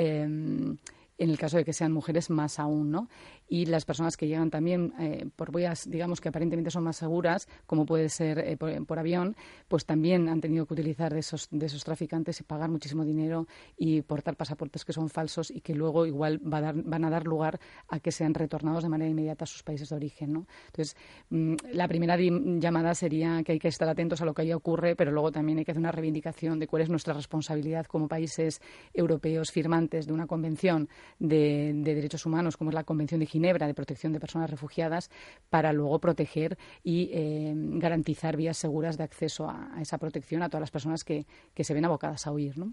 en 1.20 1.28
el 1.28 1.38
caso 1.38 1.58
de 1.58 1.64
que 1.66 1.74
sean 1.74 1.92
mujeres 1.92 2.30
más 2.30 2.58
aún, 2.58 2.90
¿no? 2.90 3.08
Y 3.52 3.66
las 3.66 3.84
personas 3.84 4.16
que 4.16 4.28
llegan 4.28 4.48
también 4.48 4.94
eh, 5.00 5.28
por 5.34 5.52
vías, 5.52 5.90
digamos 5.90 6.20
que 6.20 6.28
aparentemente 6.28 6.70
son 6.70 6.84
más 6.84 6.96
seguras, 6.96 7.48
como 7.66 7.84
puede 7.84 8.08
ser 8.08 8.38
eh, 8.38 8.56
por, 8.56 8.98
avión, 8.98 9.34
pues 9.66 9.84
también 9.84 10.28
han 10.28 10.40
tenido 10.40 10.66
que 10.66 10.74
utilizar 10.74 11.12
de 11.12 11.18
esos, 11.18 11.48
de 11.50 11.66
esos 11.66 11.82
traficantes 11.82 12.38
y 12.38 12.44
pagar 12.44 12.70
muchísimo 12.70 13.04
dinero 13.04 13.48
y 13.76 14.02
portar 14.02 14.36
pasaportes 14.36 14.84
que 14.84 14.92
son 14.92 15.08
falsos 15.08 15.50
y 15.50 15.62
que 15.62 15.74
luego 15.74 16.06
igual 16.06 16.38
van 16.40 17.04
a 17.04 17.10
dar 17.10 17.26
lugar 17.26 17.58
a 17.88 17.98
que 17.98 18.12
sean 18.12 18.34
retornados 18.34 18.84
de 18.84 18.88
manera 18.88 19.10
inmediata 19.10 19.42
a 19.42 19.48
sus 19.48 19.64
países 19.64 19.88
de 19.88 19.96
origen, 19.96 20.32
¿no? 20.32 20.46
Entonces, 20.66 20.96
mm, 21.30 21.54
la 21.72 21.88
primera 21.88 22.16
llamada 22.16 22.94
sería 22.94 23.42
que 23.42 23.50
hay 23.52 23.58
que 23.58 23.66
estar 23.66 23.88
atentos 23.88 24.20
a 24.22 24.24
lo 24.26 24.32
que 24.32 24.42
ahí 24.42 24.52
ocurre, 24.52 24.94
pero 24.94 25.10
luego 25.10 25.32
también 25.32 25.58
hay 25.58 25.64
que 25.64 25.72
hacer 25.72 25.80
una 25.80 25.90
reivindicación 25.90 26.60
de 26.60 26.68
cuál 26.68 26.82
es 26.82 26.88
nuestra 26.88 27.14
responsabilidad 27.14 27.86
como 27.86 28.06
países 28.06 28.60
europeos 28.94 29.50
firmantes 29.50 30.06
de 30.06 30.12
una 30.12 30.28
convención 30.28 30.88
de, 31.18 31.72
derechos 31.74 32.24
humanos, 32.26 32.56
como 32.56 32.70
es 32.70 32.74
la 32.74 32.84
Convención 32.84 33.18
de 33.18 33.26
Ginebra 33.26 33.39
de 33.40 33.74
Protección 33.74 34.12
de 34.12 34.20
Personas 34.20 34.50
Refugiadas, 34.50 35.10
para 35.48 35.72
luego 35.72 35.98
proteger 35.98 36.58
y 36.82 37.10
eh, 37.12 37.52
garantizar 37.54 38.36
vías 38.36 38.56
seguras 38.56 38.96
de 38.96 39.04
acceso 39.04 39.48
a, 39.48 39.70
esa 39.80 39.98
protección 39.98 40.42
a 40.42 40.48
todas 40.48 40.60
las 40.60 40.70
personas 40.70 41.04
que, 41.04 41.26
se 41.60 41.74
ven 41.74 41.84
abocadas 41.84 42.26
a 42.26 42.32
huir. 42.32 42.58
¿no? 42.58 42.72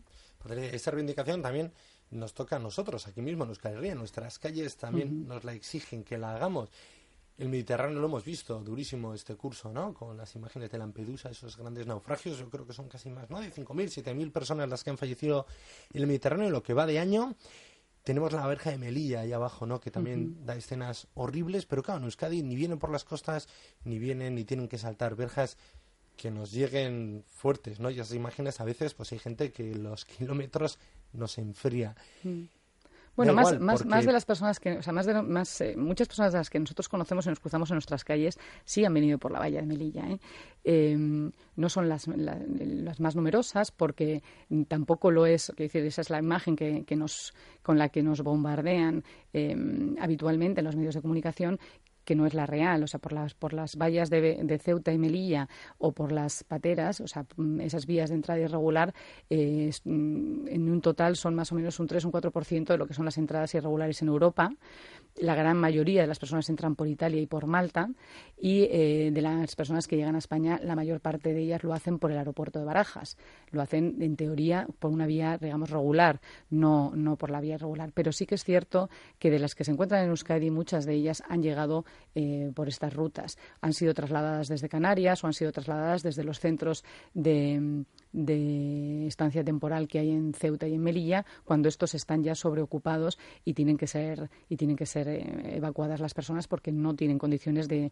esa 0.49 0.91
reivindicación 0.91 1.41
también 1.41 1.71
nos 2.11 2.33
toca 2.33 2.55
a 2.55 2.59
nosotros, 2.59 3.07
aquí 3.07 3.21
mismo 3.21 3.43
en 3.43 3.49
Euskal 3.49 3.73
Herria, 3.73 3.95
nuestras 3.95 4.39
calles 4.39 4.77
también 4.77 5.27
nos 5.27 5.43
la 5.43 5.53
exigen 5.53 6.03
que 6.03 6.17
la 6.17 6.35
hagamos. 6.35 6.69
El 7.37 7.49
Mediterráneo 7.49 7.99
lo 7.99 8.07
hemos 8.07 8.25
visto, 8.25 8.59
durísimo 8.61 9.13
este 9.13 9.35
curso, 9.35 9.71
¿no? 9.71 9.93
Con 9.93 10.17
las 10.17 10.33
imágenes 10.35 10.71
de 10.71 10.79
Lampedusa, 10.79 11.29
esos 11.29 11.55
grandes 11.55 11.85
naufragios, 11.85 12.39
yo 12.39 12.49
creo 12.49 12.65
que 12.65 12.73
son 12.73 12.87
casi 12.87 13.11
más, 13.11 13.29
¿no? 13.29 13.39
De 13.39 13.53
5.000, 13.53 14.03
7.000 14.03 14.31
personas 14.31 14.67
las 14.67 14.83
que 14.83 14.89
han 14.89 14.97
fallecido 14.97 15.45
en 15.93 16.01
el 16.01 16.07
Mediterráneo 16.07 16.47
en 16.47 16.51
lo 16.51 16.63
que 16.63 16.73
va 16.73 16.87
de 16.87 16.97
año. 16.97 17.35
Tenemos 18.07 18.31
la 18.31 18.47
verja 18.47 18.71
de 18.71 18.77
Melilla 18.77 19.19
ahí 19.19 19.33
abajo, 19.33 19.65
¿no? 19.65 19.81
Que 19.81 19.91
también 19.91 20.45
da 20.45 20.55
escenas 20.55 21.07
horribles, 21.13 21.65
pero 21.65 21.83
claro, 21.83 21.97
en 21.97 22.05
Euskadi 22.05 22.41
ni 22.41 22.55
vienen 22.55 22.79
por 22.79 22.89
las 22.89 23.03
costas, 23.03 23.49
ni 23.83 23.99
vienen, 23.99 24.35
ni 24.35 24.45
tienen 24.45 24.69
que 24.69 24.77
saltar 24.77 25.17
verjas 25.17 25.57
que 26.15 26.31
nos 26.31 26.53
lleguen 26.53 27.25
fuertes, 27.27 27.81
¿no? 27.81 27.89
Y 27.89 27.95
esas 27.95 28.13
imágenes 28.13 28.61
a 28.61 28.63
veces, 28.63 28.93
pues 28.93 29.11
hay 29.11 29.19
gente 29.19 29.51
que 29.51 29.75
los 29.75 30.05
kilómetros 30.17 30.79
nos 31.11 31.37
enfría. 31.37 31.97
Mm. 32.23 32.43
Bueno, 33.17 33.33
más, 33.33 33.59
más, 33.59 33.83
más, 33.83 34.05
de 34.05 34.11
las 34.11 34.25
personas 34.25 34.59
que, 34.59 34.77
o 34.77 34.83
sea, 34.83 34.93
más 34.93 35.07
de, 35.07 35.19
más, 35.23 35.59
eh, 35.61 35.75
muchas 35.75 36.07
personas 36.07 36.33
de 36.33 36.37
las 36.37 36.51
que 36.51 36.59
nosotros 36.59 36.87
conocemos 36.87 37.25
y 37.25 37.29
nos 37.29 37.39
cruzamos 37.39 37.71
en 37.71 37.75
nuestras 37.75 38.03
calles 38.03 38.37
sí 38.63 38.85
han 38.85 38.93
venido 38.93 39.17
por 39.17 39.31
la 39.31 39.39
valla 39.39 39.59
de 39.59 39.65
Melilla. 39.65 40.07
¿eh? 40.07 40.19
Em, 40.63 41.31
no 41.55 41.67
son 41.67 41.89
las, 41.89 42.07
las, 42.07 42.99
más 42.99 43.15
numerosas 43.15 43.71
porque 43.71 44.21
tampoco 44.67 45.09
lo 45.09 45.25
es, 45.25 45.51
decir, 45.57 45.83
esa 45.83 46.01
es 46.01 46.11
la 46.11 46.19
imagen 46.19 46.55
que, 46.55 46.83
que 46.85 46.95
nos, 46.95 47.33
con 47.63 47.79
la 47.79 47.89
que 47.89 48.03
nos 48.03 48.21
bombardean 48.21 49.03
em, 49.33 49.95
habitualmente 49.99 50.61
en 50.61 50.65
los 50.65 50.75
medios 50.75 50.93
de 50.93 51.01
comunicación 51.01 51.59
que 52.07 52.15
no 52.15 52.25
es 52.25 52.33
la 52.33 52.45
real, 52.45 52.81
o 52.83 52.87
sea, 52.87 53.01
por 53.01 53.11
las, 53.11 53.33
por 53.33 53.51
las 53.51 53.75
vallas 53.75 54.09
de, 54.09 54.59
Ceuta 54.63 54.93
y 54.93 54.97
Melilla 54.97 55.49
o 55.77 55.91
por 55.91 56.13
las 56.13 56.45
pateras, 56.45 57.01
o 57.01 57.07
sea, 57.07 57.25
mm, 57.35 57.59
esas 57.59 57.85
vías 57.85 58.09
de 58.09 58.15
entrada 58.15 58.39
irregular, 58.39 58.93
eh, 59.29 59.69
mm, 59.83 60.47
en 60.47 60.69
un 60.69 60.79
total 60.79 61.17
son 61.17 61.35
más 61.35 61.51
o 61.51 61.55
menos 61.55 61.81
un 61.81 61.87
3 61.87 62.05
o 62.05 62.07
un 62.07 62.13
4% 62.13 62.71
de 62.71 62.77
lo 62.77 62.87
que 62.87 62.93
son 62.93 63.03
las 63.03 63.17
entradas 63.17 63.53
irregulares 63.55 64.01
en 64.01 64.07
Europa. 64.07 64.53
La 65.17 65.35
gran 65.35 65.57
mayoría 65.57 66.01
de 66.01 66.07
las 66.07 66.19
personas 66.19 66.49
entran 66.49 66.75
por 66.75 66.87
Italia 66.87 67.19
y 67.21 67.25
por 67.25 67.47
Malta 67.47 67.89
y 68.39 68.67
eh, 68.69 69.09
de 69.11 69.21
las 69.21 69.55
personas 69.55 69.87
que 69.87 69.95
llegan 69.95 70.15
a 70.15 70.19
España, 70.19 70.59
la 70.63 70.75
mayor 70.75 71.01
parte 71.01 71.33
de 71.33 71.41
ellas 71.41 71.63
lo 71.63 71.73
hacen 71.73 71.97
por 71.97 72.11
el 72.11 72.17
aeropuerto 72.17 72.59
de 72.59 72.65
Barajas. 72.65 73.17
Lo 73.51 73.61
hacen, 73.61 73.95
en 74.01 74.15
teoría, 74.15 74.67
por 74.79 74.91
una 74.91 75.07
vía, 75.07 75.37
digamos, 75.39 75.71
regular, 75.71 76.21
no, 76.49 76.91
no 76.95 77.15
por 77.15 77.31
la 77.31 77.41
vía 77.41 77.55
irregular. 77.55 77.91
Pero 77.93 78.11
sí 78.11 78.25
que 78.25 78.35
es 78.35 78.43
cierto 78.43 78.89
que 79.17 79.31
de 79.31 79.39
las 79.39 79.55
que 79.55 79.63
se 79.63 79.71
encuentran 79.71 80.03
en 80.03 80.09
Euskadi, 80.09 80.51
muchas 80.51 80.85
de 80.85 80.93
ellas 80.93 81.23
han 81.27 81.41
llegado 81.41 81.85
eh, 82.13 82.51
por 82.53 82.67
estas 82.67 82.93
rutas. 82.93 83.37
Han 83.61 83.73
sido 83.73 83.93
trasladadas 83.93 84.47
desde 84.47 84.69
Canarias 84.69 85.23
o 85.23 85.27
han 85.27 85.33
sido 85.33 85.51
trasladadas 85.51 86.03
desde 86.03 86.23
los 86.23 86.39
centros 86.39 86.83
de, 87.13 87.85
estancia 88.13 89.43
temporal 89.43 89.87
que 89.87 89.99
hay 89.99 90.11
en 90.11 90.33
Ceuta 90.33 90.67
y 90.67 90.73
en 90.73 90.81
Melilla, 90.81 91.25
cuando 91.43 91.69
estos 91.69 91.95
están 91.95 92.23
ya 92.23 92.35
sobreocupados 92.35 93.17
y 93.45 93.53
tienen 93.53 93.77
que 93.77 93.87
ser, 93.87 94.29
y 94.49 94.57
tienen 94.57 94.75
que 94.75 94.85
ser 94.85 95.07
eh, 95.07 95.57
evacuadas 95.57 95.99
las 95.99 96.13
personas 96.13 96.47
porque 96.47 96.71
no 96.71 96.95
tienen 96.95 97.17
condiciones 97.17 97.67
de, 97.67 97.91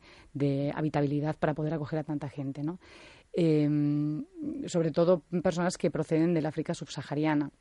habitabilidad 0.75 1.35
para 1.37 1.53
poder 1.53 1.73
acoger 1.73 1.99
a 1.99 2.03
tanta 2.03 2.29
gente. 2.29 2.63
¿no? 2.63 2.79
Em, 3.33 4.25
sobre 4.65 4.91
todo 4.91 5.23
personas 5.43 5.77
que 5.77 5.91
proceden 5.91 6.33
del 6.33 6.45
África 6.45 6.73
subsahariana 6.73 7.51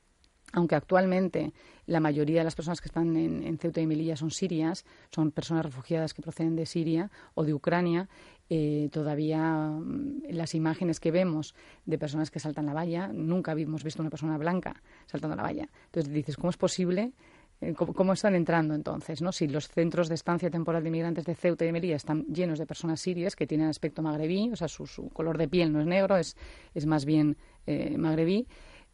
aunque 0.54 0.76
actualmente 0.76 1.52
la 1.86 2.00
mayoría 2.00 2.40
de 2.40 2.44
las 2.44 2.54
personas 2.54 2.80
que 2.80 2.88
están 2.88 3.16
en, 3.16 3.58
Ceuta 3.58 3.80
y 3.80 3.86
Melilla 3.86 4.16
son 4.16 4.30
sirias, 4.30 4.84
son 5.10 5.32
personas 5.32 5.64
refugiadas 5.66 6.14
que 6.14 6.22
proceden 6.22 6.56
de 6.56 6.64
Siria 6.64 7.10
o 7.34 7.44
de 7.44 7.52
Ucrania, 7.52 8.08
eh, 8.50 8.88
todavía 8.92 9.40
mm, 9.70 10.24
las 10.30 10.54
imágenes 10.54 11.00
que 11.00 11.10
vemos 11.10 11.54
de 11.86 11.98
personas 11.98 12.30
que 12.30 12.40
saltan 12.40 12.66
la 12.66 12.74
valla, 12.74 13.08
nunca 13.08 13.52
habíamos 13.52 13.84
visto 13.84 14.02
una 14.02 14.10
persona 14.10 14.36
blanca 14.38 14.82
saltando 15.06 15.36
la 15.36 15.42
valla. 15.42 15.68
Entonces 15.86 16.12
dices, 16.12 16.36
¿cómo 16.36 16.50
es 16.50 16.56
posible? 16.56 17.12
Eh, 17.60 17.74
¿Cómo, 17.74 18.12
están 18.12 18.34
entrando 18.34 18.74
entonces? 18.74 19.22
¿no? 19.22 19.32
Si 19.32 19.48
los 19.48 19.68
centros 19.68 20.08
de 20.08 20.16
estancia 20.16 20.50
temporal 20.50 20.82
de 20.82 20.88
inmigrantes 20.88 21.24
de 21.24 21.34
Ceuta 21.34 21.64
y 21.64 21.72
Melilla 21.72 21.96
están 21.96 22.24
llenos 22.26 22.58
de 22.58 22.66
personas 22.66 23.00
sirias 23.00 23.36
que 23.36 23.46
tienen 23.46 23.68
aspecto 23.68 24.02
magrebí, 24.02 24.50
o 24.52 24.56
sea, 24.56 24.68
su, 24.68 25.08
color 25.12 25.38
de 25.38 25.48
piel 25.48 25.72
no 25.72 25.80
es 25.80 25.86
negro, 25.86 26.16
es, 26.16 26.36
es 26.74 26.86
más 26.86 27.04
bien 27.04 27.36
eh, 27.66 27.96
magrebí, 27.96 28.46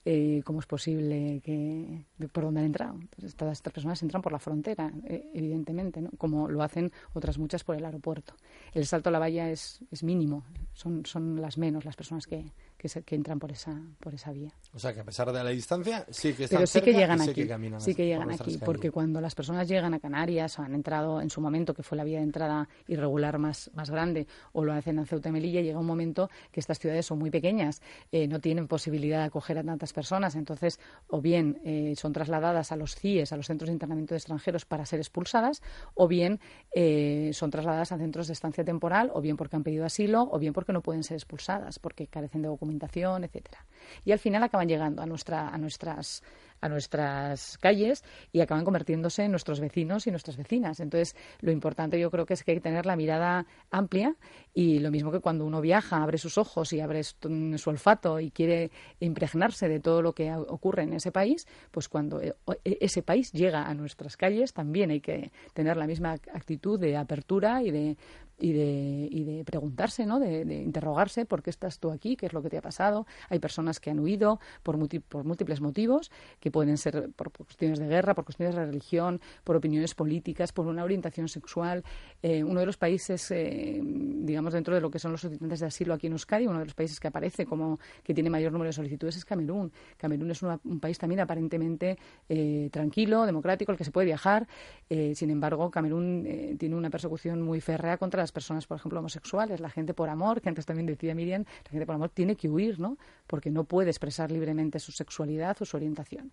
eh, 0.04 0.42
cómo 0.44 0.60
es 0.60 0.66
posible 0.66 1.40
que 1.44 2.04
por 2.32 2.44
dónde 2.44 2.60
han 2.60 2.66
entrado. 2.66 2.94
Entonces, 3.00 3.34
todas 3.34 3.58
estas 3.58 3.72
personas 3.72 4.02
entran 4.02 4.22
por 4.22 4.32
la 4.32 4.38
frontera, 4.38 4.92
eh, 5.04 5.30
evidentemente, 5.34 6.00
¿no? 6.00 6.10
como 6.16 6.48
lo 6.48 6.62
hacen 6.62 6.90
otras 7.12 7.38
muchas 7.38 7.64
por 7.64 7.76
el 7.76 7.84
aeropuerto. 7.84 8.34
El 8.72 8.86
salto 8.86 9.10
a 9.10 9.12
la 9.12 9.18
valla 9.18 9.50
es, 9.50 9.80
es 9.90 10.02
mínimo, 10.02 10.44
son, 10.72 11.04
son 11.04 11.40
las 11.40 11.58
menos 11.58 11.84
las 11.84 11.96
personas 11.96 12.26
que, 12.26 12.44
que, 12.88 13.14
entran 13.14 13.38
por 13.38 13.52
esa, 13.52 13.78
por 13.98 14.14
esa 14.14 14.32
vía. 14.32 14.52
O 14.72 14.78
sea, 14.78 14.94
que 14.94 15.00
a 15.00 15.04
pesar 15.04 15.30
de 15.32 15.44
la 15.44 15.50
distancia, 15.50 16.06
sí 16.10 16.32
que 16.32 16.44
están 16.44 16.58
Pero 16.58 16.66
sí 16.66 16.80
que 16.80 16.92
llegan 16.94 17.20
aquí, 17.20 17.46
que 17.46 17.70
sí 17.78 17.94
que 17.94 18.06
llegan 18.06 18.30
aquí, 18.30 18.58
porque 18.64 18.90
cuando 18.90 19.20
las 19.20 19.34
personas 19.34 19.68
llegan 19.68 19.92
a 19.92 20.00
Canarias 20.00 20.58
o 20.58 20.62
han 20.62 20.74
entrado 20.74 21.20
en 21.20 21.28
su 21.28 21.40
momento, 21.40 21.74
que 21.74 21.82
fue 21.82 21.98
la 21.98 22.04
vía 22.04 22.18
de 22.18 22.24
entrada 22.24 22.68
irregular 22.88 23.38
más, 23.38 23.70
más 23.74 23.90
grande, 23.90 24.26
o 24.52 24.64
lo 24.64 24.72
hacen 24.72 24.98
en 24.98 25.06
Ceuta 25.06 25.28
y 25.28 25.32
Melilla, 25.32 25.60
llega 25.60 25.78
un 25.78 25.86
momento 25.86 26.30
que 26.50 26.60
estas 26.60 26.78
ciudades 26.78 27.04
son 27.04 27.18
muy 27.18 27.30
pequeñas, 27.30 27.82
eh, 28.12 28.26
no 28.26 28.40
tienen 28.40 28.66
posibilidad 28.66 29.18
de 29.18 29.24
acoger 29.24 29.58
a 29.58 29.62
tantas 29.62 29.89
personas, 29.92 30.34
entonces 30.34 30.80
o 31.08 31.20
bien 31.20 31.60
eh, 31.64 31.94
son 31.96 32.12
trasladadas 32.12 32.72
a 32.72 32.76
los 32.76 32.94
CIES, 32.96 33.32
a 33.32 33.36
los 33.36 33.46
centros 33.46 33.68
de 33.68 33.72
internamiento 33.72 34.14
de 34.14 34.18
extranjeros, 34.18 34.64
para 34.64 34.84
ser 34.86 34.98
expulsadas, 35.00 35.62
o 35.94 36.08
bien 36.08 36.40
eh, 36.74 37.30
son 37.32 37.50
trasladadas 37.50 37.92
a 37.92 37.98
centros 37.98 38.26
de 38.26 38.32
estancia 38.32 38.64
temporal, 38.64 39.10
o 39.14 39.20
bien 39.20 39.36
porque 39.36 39.56
han 39.56 39.62
pedido 39.62 39.84
asilo, 39.84 40.28
o 40.30 40.38
bien 40.38 40.52
porque 40.52 40.72
no 40.72 40.82
pueden 40.82 41.02
ser 41.02 41.16
expulsadas, 41.16 41.78
porque 41.78 42.06
carecen 42.06 42.42
de 42.42 42.48
documentación 42.48 42.80
etcétera. 43.24 43.66
Y 44.04 44.12
al 44.12 44.18
final 44.18 44.42
acaban 44.42 44.68
llegando 44.68 45.02
a, 45.02 45.06
nuestra, 45.06 45.48
a 45.48 45.58
nuestras 45.58 46.22
a 46.62 46.68
nuestras 46.68 47.56
calles 47.58 48.04
y 48.32 48.40
acaban 48.40 48.64
convirtiéndose 48.64 49.24
en 49.24 49.30
nuestros 49.30 49.60
vecinos 49.60 50.06
y 50.06 50.10
nuestras 50.10 50.36
vecinas. 50.36 50.80
Entonces, 50.80 51.16
lo 51.40 51.52
importante 51.52 51.98
yo 51.98 52.10
creo 52.10 52.26
que 52.26 52.34
es 52.34 52.44
que 52.44 52.50
hay 52.50 52.58
que 52.58 52.62
tener 52.62 52.84
la 52.84 52.96
mirada 52.96 53.46
amplia 53.70 54.14
y 54.54 54.78
lo 54.80 54.90
mismo 54.90 55.12
que 55.12 55.20
cuando 55.20 55.44
uno 55.44 55.60
viaja, 55.60 56.02
abre 56.02 56.18
sus 56.18 56.38
ojos 56.38 56.72
y 56.72 56.80
abre 56.80 57.02
su 57.04 57.70
olfato 57.70 58.20
y 58.20 58.30
quiere 58.30 58.70
impregnarse 58.98 59.68
de 59.68 59.80
todo 59.80 60.02
lo 60.02 60.12
que 60.12 60.32
ocurre 60.34 60.82
en 60.82 60.94
ese 60.94 61.12
país, 61.12 61.46
pues 61.70 61.88
cuando 61.88 62.20
e, 62.20 62.34
ese 62.64 63.02
país 63.02 63.32
llega 63.32 63.66
a 63.66 63.74
nuestras 63.74 64.16
calles 64.16 64.52
también 64.52 64.90
hay 64.90 65.00
que 65.00 65.30
tener 65.54 65.76
la 65.76 65.86
misma 65.86 66.12
actitud 66.12 66.78
de 66.78 66.96
apertura 66.96 67.62
y 67.62 67.70
de 67.70 67.96
y 68.40 68.52
de, 68.52 69.08
y 69.10 69.24
de 69.24 69.44
preguntarse, 69.44 70.06
¿no? 70.06 70.18
De, 70.18 70.40
interrogarse 70.62 71.26
por 71.26 71.42
qué 71.42 71.50
estás 71.50 71.78
tú 71.78 71.90
aquí, 71.90 72.16
qué 72.16 72.26
es 72.26 72.32
lo 72.32 72.42
que 72.42 72.48
te 72.48 72.58
ha 72.58 72.62
pasado. 72.62 73.06
Hay 73.28 73.38
personas 73.38 73.78
que 73.80 73.90
han 73.90 74.00
huido 74.00 74.40
por, 74.62 74.78
por 75.08 75.24
múltiples 75.24 75.60
motivos, 75.60 76.10
que 76.40 76.50
pueden 76.50 76.78
ser 76.78 77.10
por, 77.14 77.30
cuestiones 77.30 77.78
de 77.78 77.86
guerra, 77.86 78.14
por 78.14 78.24
cuestiones 78.24 78.56
de 78.56 78.64
religión, 78.64 79.20
por 79.44 79.56
opiniones 79.56 79.94
políticas, 79.94 80.52
por 80.52 80.66
una 80.66 80.82
orientación 80.82 81.28
sexual. 81.28 81.84
Eh, 82.22 82.42
uno 82.42 82.60
de 82.60 82.66
los 82.66 82.78
países, 82.78 83.30
eh, 83.30 83.80
digamos, 83.82 84.39
dentro 84.48 84.74
de 84.74 84.80
lo 84.80 84.90
que 84.90 84.98
son 84.98 85.12
los 85.12 85.20
solicitantes 85.20 85.60
de 85.60 85.66
asilo 85.66 85.94
aquí 85.94 86.06
en 86.06 86.14
Euskadi, 86.14 86.46
uno 86.46 86.58
de 86.58 86.64
los 86.64 86.74
países 86.74 86.98
que 86.98 87.08
aparece 87.08 87.46
como 87.46 87.78
que 88.02 88.14
tiene 88.14 88.30
mayor 88.30 88.52
número 88.52 88.68
de 88.68 88.72
solicitudes 88.72 89.16
es 89.16 89.24
Camerún. 89.24 89.72
Camerún 89.96 90.30
es 90.30 90.42
un 90.42 90.80
país 90.80 90.98
también 90.98 91.20
aparentemente 91.20 91.98
eh, 92.28 92.68
tranquilo, 92.72 93.26
democrático, 93.26 93.72
al 93.72 93.78
que 93.78 93.84
se 93.84 93.90
puede 93.90 94.06
viajar. 94.06 94.46
sin 94.88 95.30
embargo, 95.30 95.70
Camerún 95.70 96.56
tiene 96.58 96.74
una 96.74 96.90
persecución 96.90 97.42
muy 97.42 97.60
férrea 97.60 97.96
contra 97.98 98.22
las 98.22 98.32
personas, 98.32 98.66
por 98.66 98.76
ejemplo, 98.76 98.98
homosexuales, 99.00 99.60
la 99.60 99.70
gente 99.70 99.94
por 99.94 100.08
amor, 100.08 100.40
que 100.40 100.48
antes 100.48 100.66
también 100.66 100.86
decía 100.86 101.14
Miriam, 101.14 101.44
la 101.64 101.70
gente 101.70 101.86
por 101.86 101.94
amor 101.94 102.10
tiene 102.10 102.36
que 102.36 102.48
huir, 102.48 102.80
¿no? 102.80 102.96
Porque 103.26 103.50
no 103.50 103.64
puede 103.64 103.90
expresar 103.90 104.30
libremente 104.30 104.78
su 104.78 104.92
sexualidad 104.92 105.56
o 105.60 105.64
su 105.64 105.76
orientación. 105.76 106.32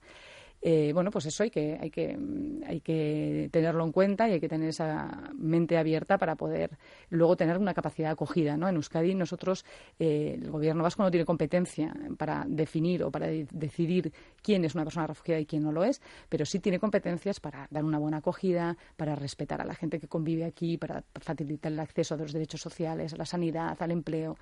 Eh, 0.62 0.92
bueno, 0.94 1.12
pues 1.12 1.26
eso 1.28 1.44
hay 1.44 1.52
que, 1.52 1.78
hay, 1.80 1.92
que, 1.92 2.18
hay 2.66 2.82
que 2.82 3.50
tenerlo 3.52 3.86
en 3.86 3.92
cuenta 3.92 4.28
y 4.28 4.34
hay 4.34 4.40
que 4.40 4.50
tener 4.50 4.70
esa 4.70 5.32
mente 5.38 5.78
abierta 5.78 6.18
para 6.18 6.36
poder 6.36 6.78
luego 7.10 7.38
tener 7.38 7.58
una 7.58 7.74
capacidad 7.74 8.12
acogida. 8.12 8.58
¿no? 8.58 8.68
En 8.68 8.76
Euskadi 8.76 9.14
nosotros, 9.14 9.66
eh, 10.00 10.40
el 10.42 10.50
gobierno 10.50 10.84
vasco 10.84 11.04
no 11.04 11.12
tiene 11.12 11.26
competencia 11.26 11.94
para 12.18 12.46
definir 12.48 13.04
o 13.04 13.12
para 13.12 13.28
decidir 13.28 14.12
quién 14.42 14.66
es 14.66 14.74
una 14.74 14.84
persona 14.84 15.08
refugiada 15.08 15.40
y 15.40 15.46
quién 15.46 15.64
no 15.64 15.72
lo 15.72 15.84
es, 15.84 16.02
pero 16.28 16.46
sí 16.46 16.60
tiene 16.60 16.80
competencias 16.80 17.40
para 17.40 17.68
dar 17.70 17.84
una 17.84 18.00
buena 18.00 18.18
acogida, 18.18 18.78
para 18.96 19.16
respetar 19.16 19.62
a 19.62 19.66
la 19.66 19.76
gente 19.76 20.00
que 20.00 20.08
convive 20.08 20.46
aquí, 20.46 20.78
para 20.78 21.04
facilitar 21.16 21.72
el 21.72 21.80
acceso 21.80 22.16
a 22.16 22.18
los 22.18 22.34
derechos 22.34 22.62
sociales, 22.62 23.14
a 23.14 23.18
la 23.18 23.26
sanidad, 23.26 23.78
al 23.80 23.92
empleo 23.92 24.38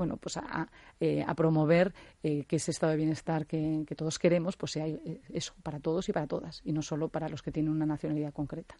bueno, 0.00 0.16
pues 0.16 0.38
a, 0.38 0.66
eh, 0.98 1.26
promover 1.36 1.92
eh, 2.22 2.46
que 2.46 2.56
ese 2.56 2.70
estado 2.70 2.92
de 2.92 2.96
bienestar 2.96 3.46
que, 3.46 3.84
todos 3.94 4.18
queremos, 4.18 4.56
pues 4.56 4.72
sea 4.72 4.86
eh, 4.86 5.20
eso 5.28 5.52
para 5.62 5.78
todos 5.78 6.08
y 6.08 6.12
para 6.14 6.26
todas, 6.26 6.62
y 6.64 6.72
no 6.72 6.80
solo 6.80 7.10
para 7.10 7.28
los 7.28 7.42
que 7.42 7.52
tienen 7.52 7.70
una 7.70 7.84
nacionalidad 7.84 8.32
concreta. 8.32 8.78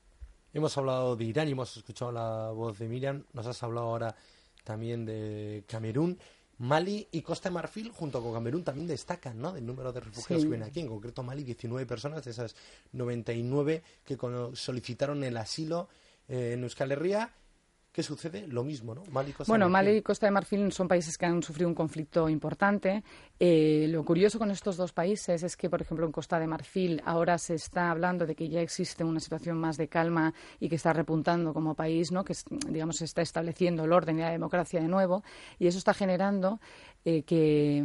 Hemos 0.55 0.79
hablado 0.79 1.17
de 1.17 1.25
Irán 1.25 1.47
y 1.49 1.50
hemos 1.50 1.77
escuchado 1.77 2.11
la 2.11 2.53
voz 2.53 2.79
de 2.79 2.89
Miriam. 2.89 3.23
Nos 3.35 3.47
has 3.47 3.62
hablado 3.62 3.89
ahora 3.89 4.17
también 4.65 5.05
de 5.05 5.62
Camerún. 5.69 6.19
Mali 6.57 7.07
y 7.12 7.21
Costa 7.21 7.50
de 7.50 7.55
Marfil, 7.55 7.91
junto 7.91 8.23
con 8.23 8.33
Camerún, 8.33 8.65
también 8.65 8.87
destacan 8.87 9.39
¿no? 9.39 9.53
del 9.53 9.67
número 9.67 9.93
de 9.93 10.00
refugiados 10.00 10.45
que 10.45 10.49
vienen 10.49 10.69
aquí. 10.69 10.81
En 10.81 10.89
concreto, 10.89 11.23
Mali, 11.23 11.45
19 11.45 11.85
personas 11.85 12.25
de 12.25 12.31
esas 12.31 12.57
99 12.93 13.83
que 14.05 14.17
solicitaron 14.55 15.23
el 15.23 15.37
asilo 15.37 15.91
en 16.29 16.62
Euskal 16.62 16.93
Herria 16.93 17.31
¿Qué 17.92 18.04
sucede? 18.04 18.47
Lo 18.47 18.62
mismo, 18.62 18.94
¿no? 18.94 19.02
Mali 19.11 19.30
y 19.30 19.32
Costa 19.32 19.50
bueno, 19.50 19.64
de 19.64 19.73
Mali 19.73 19.90
y 19.97 20.02
Costa 20.02 20.26
de 20.26 20.30
Marfil 20.30 20.70
son 20.70 20.87
países 20.87 21.18
que 21.18 21.26
han 21.26 21.42
sufrido 21.42 21.68
un 21.68 21.75
conflicto 21.75 22.28
importante. 22.28 23.02
Eh, 23.40 23.87
lo 23.88 24.04
curioso 24.04 24.38
con 24.38 24.52
estos 24.52 24.76
dos 24.76 24.92
países 24.92 25.42
es 25.42 25.56
que, 25.56 25.68
por 25.68 25.82
ejemplo, 25.82 26.06
en 26.06 26.12
Costa 26.12 26.38
de 26.38 26.47
Marfil 26.47 27.02
ahora 27.04 27.37
se 27.37 27.54
está 27.54 27.90
hablando 27.90 28.26
de 28.26 28.37
que 28.37 28.49
ya 28.49 28.61
existe 28.61 29.02
una 29.02 29.18
situación 29.18 29.59
más 29.59 29.76
de 29.76 29.88
calma 29.88 30.32
y 30.61 30.68
que 30.68 30.76
está 30.76 30.92
repuntando 30.92 31.52
como 31.52 31.75
país, 31.75 32.12
¿no? 32.12 32.25
Que, 32.25 32.35
digamos, 32.68 32.99
se 32.99 33.06
está 33.06 33.23
estableciendo 33.23 33.82
el 33.82 33.92
orden 33.92 34.18
y 34.18 34.20
la 34.20 34.30
democracia 34.30 34.80
de 34.80 34.87
nuevo. 34.87 35.25
Y 35.59 35.66
eso 35.66 35.78
está 35.78 35.92
generando 35.92 36.61
eh, 37.04 37.23
que, 37.23 37.83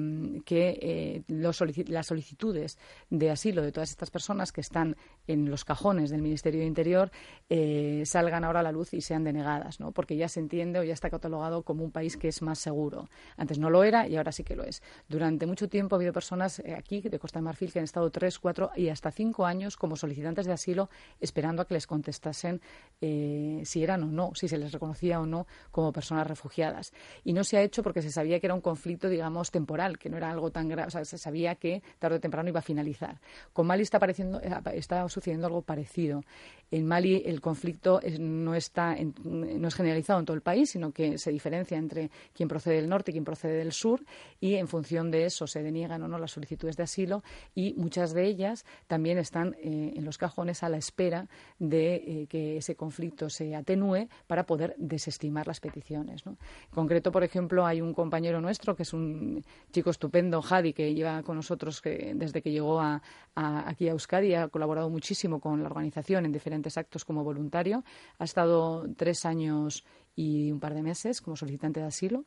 eh, 0.55 1.23
las 1.27 2.07
solicitudes 2.07 2.77
de 3.09 3.31
asilo 3.31 3.61
de 3.61 3.71
todas 3.71 3.89
estas 3.89 4.11
personas 4.11 4.51
que 4.51 4.59
están 4.59 4.97
en 5.25 5.49
los 5.49 5.63
cajones 5.63 6.09
del 6.09 6.21
Ministerio 6.21 6.59
de 6.59 6.65
Interior 6.65 7.11
eh, 7.49 8.03
salgan 8.05 8.43
ahora 8.43 8.59
a 8.59 8.63
la 8.63 8.73
luz 8.73 8.93
y 8.93 8.99
sean 8.99 9.23
denegadas, 9.23 9.79
¿no? 9.79 9.93
porque 9.93 10.17
ya 10.17 10.27
se 10.27 10.41
entiende 10.41 10.79
o 10.79 10.83
ya 10.83 10.93
está 10.93 11.09
catalogado 11.09 11.63
como 11.63 11.85
un 11.85 11.91
país 11.91 12.17
que 12.17 12.27
es 12.27 12.41
más 12.41 12.59
seguro. 12.59 13.09
Antes 13.37 13.57
no 13.57 13.69
lo 13.69 13.85
era 13.85 14.05
y 14.07 14.17
ahora 14.17 14.33
sí 14.33 14.43
que 14.43 14.55
lo 14.55 14.63
es. 14.63 14.83
Durante 15.07 15.45
mucho 15.45 15.69
tiempo 15.69 15.95
ha 15.95 15.97
habido 15.97 16.11
personas 16.11 16.61
aquí 16.77 16.99
de 16.99 17.17
Costa 17.17 17.39
de 17.39 17.43
Marfil 17.43 17.71
que 17.71 17.79
han 17.79 17.85
estado 17.85 18.09
tres, 18.11 18.37
cuatro 18.37 18.71
y 18.75 18.89
hasta 18.89 19.11
cinco 19.11 19.45
años 19.45 19.77
como 19.77 19.95
solicitantes 19.95 20.45
de 20.45 20.51
asilo 20.51 20.89
esperando 21.21 21.61
a 21.61 21.67
que 21.67 21.75
les 21.75 21.87
contestasen 21.87 22.61
si 22.99 23.83
eran 23.83 24.03
o 24.03 24.07
no, 24.07 24.31
si 24.35 24.47
se 24.47 24.57
les 24.57 24.71
reconocía 24.71 25.21
o 25.21 25.25
no 25.25 25.47
como 25.71 25.93
personas 25.93 26.27
refugiadas. 26.27 26.93
Y 27.23 27.33
no 27.33 27.43
se 27.43 27.57
ha 27.57 27.61
hecho 27.61 27.81
porque 27.81 28.01
se 28.01 28.11
sabía 28.11 28.39
que 28.39 28.47
era 28.47 28.53
un 28.53 28.61
conflicto 28.61 29.04
digamos, 29.09 29.51
temporal, 29.51 29.97
que 29.97 30.09
no 30.09 30.17
era 30.17 30.29
algo 30.29 30.51
tan 30.51 30.67
grave, 30.67 30.91
se 30.91 31.17
sabía 31.17 31.55
que 31.55 31.83
tarde 31.99 32.17
o 32.17 32.19
temprano 32.19 32.49
iba 32.49 32.59
a 32.59 32.63
finalizar. 32.63 33.19
Con 33.53 33.67
Mali 33.67 33.83
está, 33.83 33.97
apareciendo, 33.97 34.41
eh, 34.41 34.51
está 34.73 35.07
sucediendo 35.09 35.47
algo 35.47 35.61
parecido. 35.61 36.23
En 36.71 36.85
Mali 36.87 37.21
el 37.25 37.41
conflicto 37.41 37.99
no, 38.19 38.55
está 38.55 38.95
no 39.23 39.67
es 39.67 39.75
generalizado 39.75 40.19
en 40.19 40.25
todo 40.25 40.35
el 40.35 40.41
país, 40.41 40.71
sino 40.71 40.91
que 40.91 41.17
se 41.17 41.31
diferencia 41.31 41.77
entre 41.77 42.09
quien 42.33 42.49
procede 42.49 42.75
del 42.75 42.89
norte 42.89 43.11
y 43.11 43.13
quien 43.13 43.23
procede 43.23 43.53
del 43.53 43.71
sur, 43.71 44.03
y 44.39 44.55
en 44.55 44.67
función 44.67 45.11
de 45.11 45.25
eso 45.25 45.47
se 45.47 45.61
deniegan 45.61 46.01
o 46.03 46.07
no 46.07 46.17
las 46.17 46.31
solicitudes 46.31 46.75
de 46.75 46.83
asilo, 46.83 47.23
y 47.53 47.73
muchas 47.77 48.13
de 48.13 48.25
ellas 48.25 48.65
también 48.87 49.17
están 49.17 49.55
eh, 49.59 49.93
en 49.95 50.05
los 50.05 50.17
cajones 50.17 50.63
a 50.63 50.69
la 50.69 50.77
espera 50.77 51.27
de 51.59 51.95
eh, 51.95 52.27
que 52.27 52.57
ese 52.57 52.75
conflicto 52.75 53.29
se 53.29 53.55
atenúe 53.55 54.07
para 54.27 54.45
poder 54.45 54.75
desestimar 54.77 55.47
las 55.47 55.59
peticiones. 55.59 56.23
En 56.25 56.37
concreto, 56.73 57.11
por 57.11 57.23
ejemplo, 57.23 57.65
hay 57.65 57.81
un 57.81 57.93
compañero 57.93 58.41
nuestro 58.41 58.75
que 58.75 58.83
es 58.83 58.93
un 58.95 59.43
chico 59.71 59.89
estupendo, 59.89 60.41
Jadi, 60.41 60.73
que 60.73 60.93
lleva 60.93 61.21
con 61.23 61.35
nosotros 61.35 61.81
que, 61.81 62.13
desde 62.15 62.41
que 62.41 62.51
llegó 62.51 62.79
a, 62.79 63.01
aquí 63.35 63.87
a 63.87 63.91
Euskadi, 63.91 64.33
ha 64.33 64.47
colaborado 64.47 64.89
muchísimo 64.89 65.39
con 65.39 65.61
la 65.61 65.67
organización 65.67 66.25
en 66.25 66.31
diferentes 66.31 66.77
actos 66.77 67.05
como 67.05 67.23
voluntario. 67.23 67.83
Ha 68.17 68.23
estado 68.23 68.87
tres 68.95 69.25
años 69.25 69.83
y 70.15 70.51
un 70.51 70.59
par 70.59 70.73
de 70.73 70.81
meses 70.81 71.21
como 71.21 71.35
solicitante 71.35 71.79
de 71.79 71.87
asilo 71.87 72.23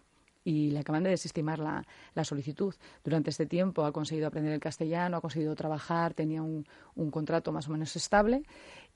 y 0.48 0.70
le 0.70 0.78
acaban 0.78 1.02
de 1.02 1.10
desestimar 1.10 1.58
la, 1.58 1.84
solicitud. 2.24 2.74
Durante 3.04 3.28
este 3.30 3.44
tiempo 3.44 3.84
ha 3.84 3.92
conseguido 3.92 4.28
aprender 4.28 4.52
el 4.52 4.60
castellano, 4.60 5.18
ha 5.18 5.20
conseguido 5.20 5.54
trabajar, 5.54 6.14
tenía 6.14 6.42
un, 6.42 6.64
contrato 7.10 7.52
más 7.52 7.68
o 7.68 7.72
menos 7.72 7.94
estable 7.96 8.42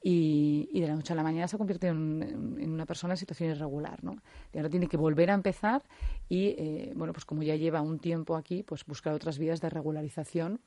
y, 0.02 0.80
de 0.80 0.86
la 0.86 0.94
noche 0.94 1.12
a 1.12 1.16
la 1.16 1.22
mañana 1.22 1.46
se 1.48 1.56
ha 1.56 1.58
convertido 1.58 1.92
en, 1.92 2.72
una 2.72 2.86
persona 2.86 3.14
en 3.14 3.18
situación 3.18 3.50
irregular. 3.50 4.02
¿no? 4.02 4.16
Y 4.52 4.58
ahora 4.58 4.68
tiene 4.68 4.88
que 4.88 4.96
volver 4.96 5.30
a 5.30 5.34
empezar 5.34 5.82
y, 6.28 6.48
eh, 6.58 6.92
bueno, 6.96 7.12
pues 7.12 7.24
como 7.24 7.42
ya 7.42 7.56
lleva 7.56 7.80
un 7.80 7.98
tiempo 7.98 8.36
aquí, 8.36 8.62
pues 8.62 8.84
buscar 8.84 9.14
otras 9.14 9.38
vías 9.38 9.60
de 9.60 9.70
regularización. 9.70 10.60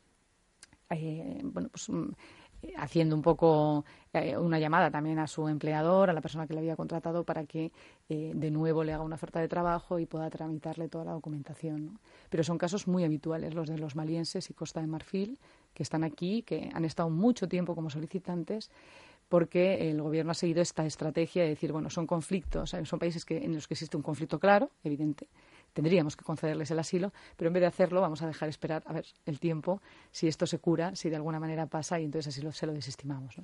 Eh, 0.89 1.41
bueno, 1.43 1.69
pues 1.69 1.89
mm, 1.89 2.11
haciendo 2.77 3.15
un 3.15 3.21
poco 3.21 3.85
eh, 4.13 4.37
una 4.37 4.59
llamada 4.59 4.89
también 4.89 5.19
a 5.19 5.27
su 5.27 5.47
empleador, 5.47 6.09
a 6.09 6.13
la 6.13 6.21
persona 6.21 6.47
que 6.47 6.53
le 6.53 6.59
había 6.59 6.75
contratado, 6.75 7.23
para 7.23 7.45
que 7.45 7.71
eh, 8.09 8.31
de 8.35 8.51
nuevo 8.51 8.83
le 8.83 8.93
haga 8.93 9.03
una 9.03 9.15
oferta 9.15 9.39
de 9.39 9.47
trabajo 9.47 9.99
y 9.99 10.05
pueda 10.05 10.29
tramitarle 10.29 10.87
toda 10.87 11.05
la 11.05 11.11
documentación. 11.11 11.99
Pero 12.29 12.43
son 12.43 12.57
casos 12.57 12.87
muy 12.87 13.03
habituales 13.03 13.53
los 13.53 13.67
de 13.67 13.77
los 13.77 13.95
malienses 13.95 14.49
y 14.49 14.53
Costa 14.53 14.81
de 14.81 14.87
Marfil, 14.87 15.39
que 15.73 15.83
están 15.83 16.03
aquí, 16.03 16.43
que 16.43 16.69
han 16.73 16.85
estado 16.85 17.09
mucho 17.09 17.47
tiempo 17.47 17.75
como 17.75 17.89
solicitantes 17.89 18.71
porque 19.27 19.89
el 19.89 20.01
gobierno 20.01 20.31
ha 20.31 20.35
seguido 20.35 20.61
esta 20.61 20.85
estrategia 20.85 21.43
de 21.43 21.49
decir, 21.49 21.71
bueno, 21.71 21.89
son 21.89 22.05
conflictos, 22.05 22.75
son 22.83 22.99
países 22.99 23.25
que, 23.25 23.37
en 23.37 23.55
los 23.55 23.67
que 23.67 23.73
existe 23.73 23.97
un 23.97 24.03
conflicto 24.03 24.39
claro, 24.39 24.71
evidente, 24.83 25.27
tendríamos 25.73 26.15
que 26.15 26.23
concederles 26.23 26.71
el 26.71 26.79
asilo, 26.79 27.11
pero 27.35 27.49
en 27.49 27.53
vez 27.53 27.61
de 27.61 27.67
hacerlo 27.67 28.01
vamos 28.01 28.21
a 28.21 28.27
dejar 28.27 28.49
esperar 28.49 28.83
a 28.85 28.93
ver 28.93 29.05
el 29.25 29.39
tiempo, 29.39 29.81
si 30.11 30.27
esto 30.27 30.45
se 30.45 30.59
cura, 30.59 30.95
si 30.95 31.09
de 31.09 31.15
alguna 31.15 31.39
manera 31.39 31.65
pasa 31.65 31.99
y 31.99 32.05
entonces 32.05 32.33
así 32.33 32.41
lo, 32.41 32.51
se 32.51 32.65
lo 32.65 32.73
desestimamos. 32.73 33.39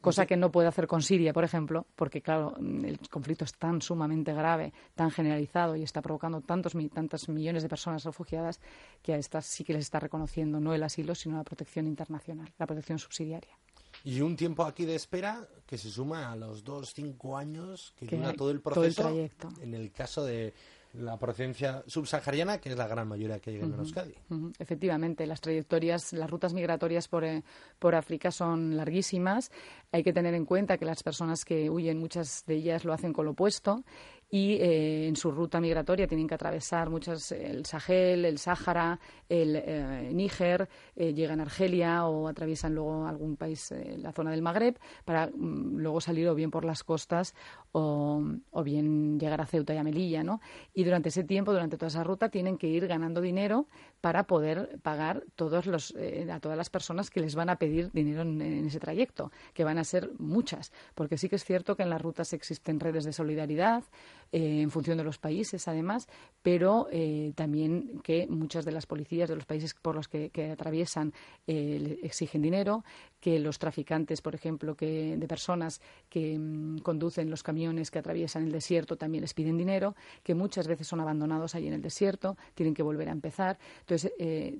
Cosa 0.00 0.24
que 0.24 0.36
no 0.36 0.50
puede 0.50 0.66
hacer 0.66 0.86
con 0.86 1.02
Siria, 1.02 1.34
por 1.34 1.44
ejemplo, 1.44 1.86
porque, 1.94 2.22
claro, 2.22 2.56
el 2.58 2.98
conflicto 3.10 3.44
es 3.44 3.52
tan 3.52 3.82
sumamente 3.82 4.32
grave, 4.32 4.72
tan 4.94 5.10
generalizado 5.10 5.76
y 5.76 5.82
está 5.82 6.00
provocando 6.00 6.40
tantos, 6.40 6.72
tantos 6.90 7.28
millones 7.28 7.62
de 7.62 7.68
personas 7.68 8.04
refugiadas 8.04 8.60
que 9.02 9.12
a 9.12 9.18
estas 9.18 9.44
sí 9.44 9.62
que 9.62 9.74
les 9.74 9.82
está 9.82 10.00
reconociendo 10.00 10.58
no 10.58 10.72
el 10.72 10.82
asilo, 10.82 11.14
sino 11.14 11.36
la 11.36 11.44
protección 11.44 11.86
internacional, 11.86 12.50
la 12.58 12.66
protección 12.66 12.98
subsidiaria. 12.98 13.58
Y 14.04 14.20
un 14.20 14.36
tiempo 14.36 14.64
aquí 14.64 14.84
de 14.84 14.94
espera 14.94 15.46
que 15.66 15.78
se 15.78 15.90
suma 15.90 16.32
a 16.32 16.36
los 16.36 16.64
dos, 16.64 16.92
cinco 16.94 17.36
años 17.36 17.94
que, 17.96 18.16
dura 18.16 18.32
todo 18.32 18.50
el 18.50 18.60
proceso. 18.60 19.02
Todo 19.02 19.08
el 19.08 19.14
trayecto. 19.14 19.48
En 19.62 19.74
el 19.74 19.92
caso 19.92 20.24
de 20.24 20.54
la 20.94 21.16
procedencia 21.18 21.84
subsahariana, 21.86 22.58
que 22.58 22.70
es 22.70 22.76
la 22.76 22.88
gran 22.88 23.06
mayoría 23.06 23.38
que 23.38 23.52
llega 23.52 23.66
a 23.66 23.78
Euskadi. 23.78 24.14
Efectivamente, 24.58 25.26
las 25.26 25.40
trayectorias, 25.40 26.12
las 26.12 26.28
rutas 26.28 26.52
migratorias 26.52 27.06
por, 27.06 27.24
eh, 27.24 27.44
por 27.78 27.94
África 27.94 28.32
son 28.32 28.76
larguísimas. 28.76 29.52
Hay 29.92 30.02
que 30.02 30.12
tener 30.12 30.34
en 30.34 30.44
cuenta 30.44 30.78
que 30.78 30.84
las 30.84 31.02
personas 31.02 31.44
que 31.44 31.70
huyen, 31.70 31.98
muchas 31.98 32.44
de 32.46 32.56
ellas 32.56 32.84
lo 32.84 32.92
hacen 32.92 33.12
con 33.12 33.24
lo 33.24 33.32
opuesto 33.32 33.84
y 34.30 34.54
eh, 34.54 35.08
en 35.08 35.16
su 35.16 35.30
ruta 35.32 35.60
migratoria 35.60 36.06
tienen 36.06 36.28
que 36.28 36.34
atravesar 36.34 36.88
muchas 36.88 37.32
el 37.32 37.66
Sahel, 37.66 38.24
el 38.24 38.38
Sáhara, 38.38 38.98
el 39.28 39.56
eh, 39.56 40.10
Níger, 40.12 40.68
eh, 40.94 41.12
llegan 41.12 41.40
a 41.40 41.42
Argelia 41.42 42.06
o 42.06 42.28
atraviesan 42.28 42.74
luego 42.74 43.06
algún 43.06 43.36
país, 43.36 43.74
la 43.96 44.12
zona 44.12 44.30
del 44.30 44.42
Magreb, 44.42 44.78
para 45.04 45.26
mm, 45.26 45.78
luego 45.78 46.00
salir 46.00 46.28
o 46.28 46.34
bien 46.34 46.50
por 46.50 46.64
las 46.64 46.84
costas 46.84 47.34
o, 47.72 48.22
o, 48.50 48.62
bien 48.62 49.18
llegar 49.18 49.40
a 49.40 49.46
Ceuta 49.46 49.74
y 49.74 49.78
a 49.78 49.82
Melilla, 49.82 50.22
¿no? 50.22 50.40
Y 50.74 50.84
durante 50.84 51.08
ese 51.08 51.24
tiempo, 51.24 51.52
durante 51.52 51.76
toda 51.76 51.88
esa 51.88 52.04
ruta, 52.04 52.28
tienen 52.28 52.56
que 52.56 52.68
ir 52.68 52.86
ganando 52.86 53.20
dinero 53.20 53.66
para 54.00 54.24
poder 54.24 54.78
pagar 54.82 55.24
todos 55.34 55.66
los, 55.66 55.94
a 56.30 56.40
todas 56.40 56.56
las 56.56 56.70
personas 56.70 57.10
que 57.10 57.20
les 57.20 57.34
van 57.34 57.50
a 57.50 57.56
pedir 57.56 57.90
dinero 57.92 58.22
en, 58.22 58.40
en 58.40 58.66
ese 58.66 58.80
trayecto, 58.80 59.30
que 59.54 59.64
van 59.64 59.78
a 59.78 59.84
ser 59.84 60.10
muchas, 60.18 60.72
porque 60.94 61.18
sí 61.18 61.28
que 61.28 61.36
es 61.36 61.44
cierto 61.44 61.76
que 61.76 61.82
en 61.82 61.90
las 61.90 62.00
rutas 62.00 62.32
existen 62.32 62.80
redes 62.80 63.04
de 63.04 63.12
solidaridad, 63.12 63.84
eh, 64.32 64.60
en 64.60 64.70
función 64.70 64.96
de 64.96 65.02
los 65.02 65.18
países, 65.18 65.66
además, 65.66 66.08
pero 66.40 66.86
eh, 66.92 67.32
también 67.34 68.00
que 68.04 68.28
muchas 68.28 68.64
de 68.64 68.70
las 68.70 68.86
policías 68.86 69.28
de 69.28 69.34
los 69.34 69.44
países 69.44 69.74
por 69.74 69.96
los 69.96 70.06
que, 70.06 70.30
atraviesan 70.52 71.12
eh, 71.48 71.98
exigen 72.04 72.40
dinero, 72.40 72.84
que 73.20 73.38
los 73.38 73.58
traficantes, 73.58 74.22
por 74.22 74.34
ejemplo, 74.34 74.74
que, 74.74 75.16
de 75.16 75.28
personas 75.28 75.80
que 76.08 76.38
mm, 76.38 76.78
conducen 76.78 77.30
los 77.30 77.42
camiones 77.42 77.90
que 77.90 77.98
atraviesan 77.98 78.44
el 78.44 78.52
desierto 78.52 78.96
también 78.96 79.22
les 79.22 79.34
piden 79.34 79.56
dinero, 79.56 79.94
que 80.22 80.34
muchas 80.34 80.66
veces 80.66 80.86
son 80.86 81.00
abandonados 81.00 81.54
allí 81.54 81.68
en 81.68 81.74
el 81.74 81.82
desierto, 81.82 82.36
tienen 82.54 82.74
que 82.74 82.82
volver 82.82 83.08
a 83.08 83.12
empezar. 83.12 83.58
Entonces, 83.80 84.12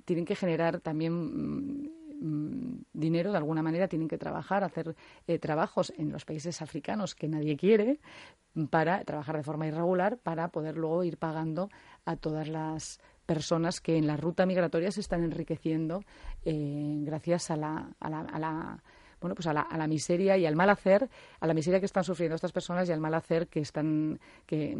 tienen 0.05 0.25
que 0.25 0.37
generar 0.37 0.81
también 0.81 1.13
mm, 1.13 2.01
Mm, 2.21 2.83
dinero, 2.93 3.31
de 3.33 3.39
alguna 3.39 3.63
manera 3.63 3.89
tienen 3.89 4.07
que 4.07 4.19
trabajar, 4.19 4.63
hacer 4.63 4.95
eh, 5.27 5.39
trabajos 5.39 5.91
en 5.97 6.13
los 6.13 6.27
países 6.27 6.61
africanos 6.61 7.15
que 7.15 7.29
nadie 7.29 7.57
quiere, 7.57 7.99
para 8.69 9.03
trabajar 9.05 9.39
de 9.39 9.43
forma 9.43 9.67
irregular, 9.67 10.19
para 10.19 10.49
poder 10.49 10.77
luego 10.77 11.03
ir 11.03 11.17
pagando 11.17 11.71
a 12.05 12.17
todas 12.17 12.49
las 12.49 13.01
personas 13.31 13.81
que 13.81 13.97
en 13.97 14.09
la 14.09 14.17
ruta 14.17 14.45
migratoria 14.45 14.91
se 14.91 14.99
están 14.99 15.23
enriqueciendo 15.23 16.03
eh, 16.45 16.97
gracias 17.03 17.53
a 17.53 17.57
la, 17.57 17.89
a 18.01 18.11
la, 18.11 18.21
a 18.23 18.39
la 18.41 18.83
bueno, 19.21 19.37
pues 19.37 19.47
a 19.47 19.53
la, 19.53 19.61
a 19.61 19.79
la, 19.79 19.87
miseria 19.87 20.37
y 20.37 20.47
al 20.47 20.57
mal 20.57 20.69
hacer, 20.69 21.09
a 21.39 21.47
la 21.47 21.55
miseria 21.55 21.79
que 21.79 21.87
están 21.87 22.03
sufriendo 22.03 22.35
estas 22.35 22.51
personas 22.51 22.89
y 22.89 22.93
al 22.93 22.99
mal 22.99 23.15
hacer 23.15 23.47
que 23.47 23.61
están, 23.61 24.19
que, 24.47 24.77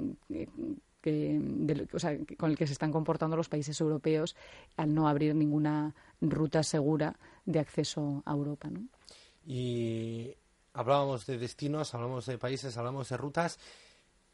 que, 1.01 1.87
o 1.93 1.99
sea, 2.01 2.19
con 2.37 2.51
el 2.51 2.59
que 2.59 2.67
se 2.67 2.73
están 2.73 2.91
comportando 2.91 3.37
los 3.37 3.49
países 3.49 3.81
europeos 3.81 4.35
al 4.77 4.93
no 4.93 5.07
abrir 5.07 5.33
ninguna 5.37 5.95
ruta 6.21 6.65
segura 6.65 7.15
de 7.45 7.61
acceso 7.61 8.25
a 8.27 8.33
Europa. 8.33 8.69
¿no? 8.69 8.81
Y 9.47 10.35
hablábamos 10.73 11.25
de 11.25 11.39
destinos, 11.39 11.95
hablamos 11.95 12.27
de 12.27 12.37
países, 12.37 12.77
hablamos 12.77 13.11
de 13.11 13.17
rutas. 13.17 13.61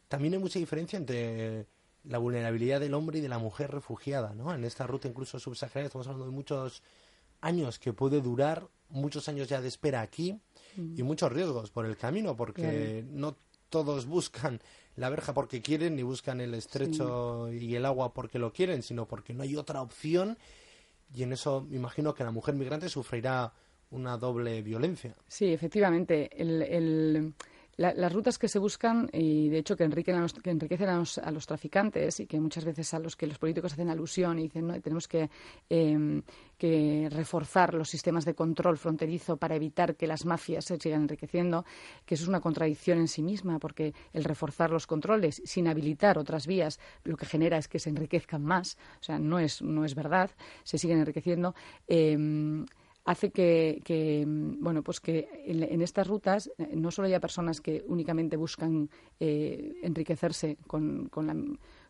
También 0.07 0.33
hay 0.33 0.39
mucha 0.39 0.57
diferencia 0.57 0.97
entre 0.97 1.67
la 2.07 2.17
vulnerabilidad 2.17 2.79
del 2.79 2.93
hombre 2.93 3.19
y 3.19 3.21
de 3.21 3.29
la 3.29 3.37
mujer 3.37 3.71
refugiada, 3.71 4.33
¿no? 4.33 4.53
En 4.53 4.63
esta 4.63 4.87
ruta 4.87 5.07
incluso 5.07 5.39
subsahariana 5.39 5.87
estamos 5.87 6.07
hablando 6.07 6.25
de 6.25 6.31
muchos 6.31 6.83
años 7.41 7.79
que 7.79 7.93
puede 7.93 8.21
durar, 8.21 8.67
muchos 8.89 9.27
años 9.29 9.47
ya 9.47 9.61
de 9.61 9.67
espera 9.67 10.01
aquí 10.01 10.39
y 10.75 11.03
mm. 11.03 11.05
muchos 11.05 11.31
riesgos 11.31 11.69
por 11.69 11.85
el 11.85 11.97
camino, 11.97 12.35
porque 12.35 13.05
no 13.09 13.35
todos 13.69 14.05
buscan 14.05 14.61
la 14.95 15.09
verja 15.09 15.33
porque 15.33 15.61
quieren 15.61 15.95
ni 15.95 16.03
buscan 16.03 16.41
el 16.41 16.53
estrecho 16.53 17.51
y 17.51 17.75
el 17.75 17.85
agua 17.85 18.13
porque 18.13 18.39
lo 18.39 18.53
quieren, 18.53 18.81
sino 18.81 19.07
porque 19.07 19.33
no 19.33 19.43
hay 19.43 19.55
otra 19.55 19.81
opción 19.81 20.37
y 21.13 21.23
en 21.23 21.33
eso 21.33 21.65
me 21.69 21.75
imagino 21.75 22.13
que 22.13 22.23
la 22.23 22.31
mujer 22.31 22.55
migrante 22.55 22.89
sufrirá 22.89 23.53
una 23.91 24.17
doble 24.17 24.61
violencia. 24.61 25.15
Sí, 25.27 25.53
efectivamente. 25.53 26.29
el 26.41 27.33
las 27.77 28.11
rutas 28.11 28.39
que 28.39 28.47
se 28.47 28.57
buscan 28.57 29.07
y 29.13 29.49
de 29.49 29.59
hecho 29.59 29.77
que, 29.77 29.87
que 29.87 30.49
enriquecen 30.49 30.89
a 30.89 31.31
los, 31.31 31.47
traficantes 31.47 32.19
y 32.19 32.25
que 32.25 32.39
muchas 32.39 32.65
veces 32.65 32.91
a 32.95 32.99
los 32.99 33.15
que 33.15 33.27
los 33.27 33.37
políticos 33.37 33.73
hacen 33.73 33.89
alusión 33.89 34.39
y 34.39 34.43
dicen 34.43 34.67
no 34.67 34.81
tenemos 34.81 35.07
que, 35.07 35.29
em, 35.69 36.23
que 36.57 37.07
reforzar 37.11 37.75
los 37.75 37.87
sistemas 37.87 38.25
de 38.25 38.33
control 38.33 38.77
fronterizo 38.77 39.37
para 39.37 39.55
evitar 39.55 39.95
que 39.95 40.07
las 40.07 40.25
mafias 40.25 40.65
se 40.65 40.77
sigan 40.77 41.03
enriqueciendo, 41.03 41.65
que 42.05 42.15
eso 42.15 42.23
es 42.23 42.29
una 42.29 42.41
contradicción 42.41 42.97
en 42.97 43.07
sí 43.07 43.21
misma 43.21 43.59
porque 43.59 43.93
el 44.11 44.23
reforzar 44.23 44.71
los 44.71 44.87
controles 44.87 45.41
sin 45.45 45.67
habilitar 45.67 46.17
otras 46.17 46.47
vías 46.47 46.79
lo 47.03 47.15
que 47.15 47.27
genera 47.27 47.57
es 47.57 47.67
que 47.67 47.77
se 47.77 47.91
enriquezcan 47.91 48.43
más, 48.43 48.77
o 48.99 49.03
sea, 49.03 49.19
no 49.19 49.37
es, 49.37 49.61
no 49.61 49.85
es 49.85 49.93
verdad, 49.93 50.31
se 50.63 50.79
siguen 50.79 50.99
enriqueciendo. 50.99 51.53
Eh, 51.87 52.17
hace 53.07 53.31
que, 53.31 54.25
mm, 54.27 54.61
bueno, 54.61 54.83
pues 54.83 54.99
que 54.99 55.29
en, 55.45 55.81
estas 55.81 56.07
rutas 56.07 56.51
eh, 56.57 56.75
no 56.75 56.91
solo 56.91 57.07
haya 57.07 57.21
personas 57.21 57.61
que 57.61 57.83
únicamente 57.87 58.35
buscan 58.35 58.89
eh, 59.21 59.79
enriquecerse 59.81 60.57
con, 60.67 61.07
con, 61.07 61.25
la, 61.25 61.33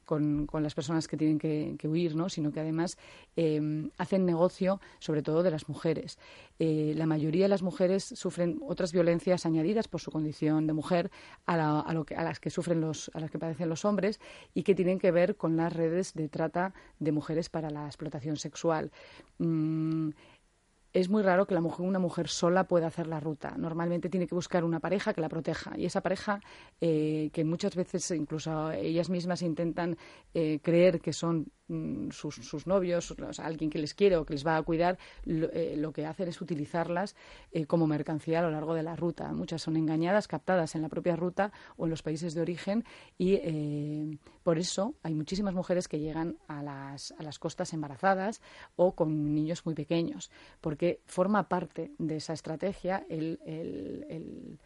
con, 0.05 0.47
las 0.63 0.75
personas 0.75 1.07
que 1.07 1.17
tienen 1.17 1.39
que, 1.39 1.87
huir, 1.87 2.15
¿no? 2.15 2.29
sino 2.29 2.51
que 2.51 2.59
además 2.59 2.99
em, 3.35 3.89
hacen 3.97 4.25
negocio 4.25 4.79
sobre 4.99 5.23
todo 5.23 5.41
de 5.41 5.49
las 5.49 5.67
mujeres. 5.67 6.19
Eh, 6.59 6.93
la 6.95 7.07
mayoría 7.07 7.45
de 7.45 7.49
las 7.49 7.63
mujeres 7.63 8.03
sufren 8.03 8.59
otras 8.65 8.93
violencias 8.93 9.45
añadidas 9.47 9.87
por 9.87 9.99
su 9.99 10.11
condición 10.11 10.67
de 10.67 10.73
mujer 10.73 11.09
a 11.47 11.93
las 12.23 12.39
que 12.39 12.51
sufren 12.51 12.79
los, 12.79 13.09
a 13.15 13.19
las 13.19 13.31
que 13.31 13.39
padecen 13.39 13.69
los 13.69 13.85
hombres 13.85 14.19
y 14.53 14.61
que 14.61 14.75
tienen 14.75 14.99
que 14.99 15.11
ver 15.11 15.35
con 15.35 15.57
las 15.57 15.73
redes 15.73 16.13
de 16.13 16.29
trata 16.29 16.73
de 16.99 17.11
mujeres 17.11 17.49
para 17.49 17.71
la 17.71 17.87
explotación 17.87 18.37
sexual. 18.37 18.91
Mm, 19.39 20.11
es 20.99 21.09
muy 21.09 21.21
raro 21.21 21.45
que 21.45 21.53
la 21.53 21.61
mujer, 21.61 21.85
una 21.85 21.99
mujer 21.99 22.27
sola 22.27 22.63
pueda 22.63 22.87
hacer 22.87 23.05
la 23.05 23.19
ruta. 23.19 23.53
Normalmente 23.55 24.09
tiene 24.09 24.25
que 24.25 24.33
buscar 24.33 24.63
una 24.63 24.79
pareja 24.79 25.13
que 25.13 25.21
la 25.21 25.29
proteja. 25.29 25.77
Y 25.77 25.85
esa 25.85 26.01
pareja, 26.01 26.39
eh, 26.81 27.29
que 27.31 27.43
muchas 27.43 27.75
veces 27.75 28.09
incluso 28.11 28.71
ellas 28.71 29.09
mismas 29.09 29.43
intentan 29.43 29.95
eh, 30.33 30.59
creer 30.63 30.99
que 30.99 31.13
son 31.13 31.51
Mm, 31.69 32.11
sus, 32.11 32.65
novios, 32.65 33.13
alguien 33.39 33.69
que 33.69 33.77
les 33.77 33.93
quiere 33.93 34.15
o 34.15 34.25
que 34.25 34.33
les 34.33 34.47
va 34.47 34.55
a 34.55 34.63
cuidar, 34.63 34.97
lo, 35.25 35.49
eh, 35.51 35.91
que 35.93 36.05
hacen 36.05 36.29
es 36.29 36.39
utilizarlas 36.39 37.15
eh, 37.51 37.65
como 37.65 37.87
mercancía 37.87 38.39
a 38.39 38.41
lo 38.41 38.51
largo 38.51 38.73
de 38.73 38.83
la 38.83 38.95
ruta. 38.95 39.33
Muchas 39.33 39.63
son 39.63 39.75
engañadas, 39.75 40.29
captadas 40.29 40.75
en 40.75 40.81
la 40.81 40.87
propia 40.87 41.17
ruta 41.17 41.51
o 41.75 41.85
en 41.85 41.89
los 41.89 42.03
países 42.03 42.33
de 42.33 42.41
origen 42.41 42.85
y 43.17 43.33
eh, 43.33 44.17
por 44.43 44.57
eso 44.57 44.95
hay 45.03 45.13
muchísimas 45.13 45.53
mujeres 45.53 45.89
que 45.89 45.99
llegan 45.99 46.37
a 46.47 46.63
las, 46.63 47.13
a 47.17 47.23
las 47.23 47.37
costas 47.37 47.73
embarazadas 47.73 48.41
o 48.77 48.95
con 48.95 49.35
niños 49.35 49.65
muy 49.65 49.75
pequeños, 49.75 50.31
porque 50.61 51.01
forma 51.05 51.49
parte 51.49 51.91
de 51.97 52.15
esa 52.15 52.31
estrategia 52.31 53.05
el, 53.09 53.39
el 53.45 54.57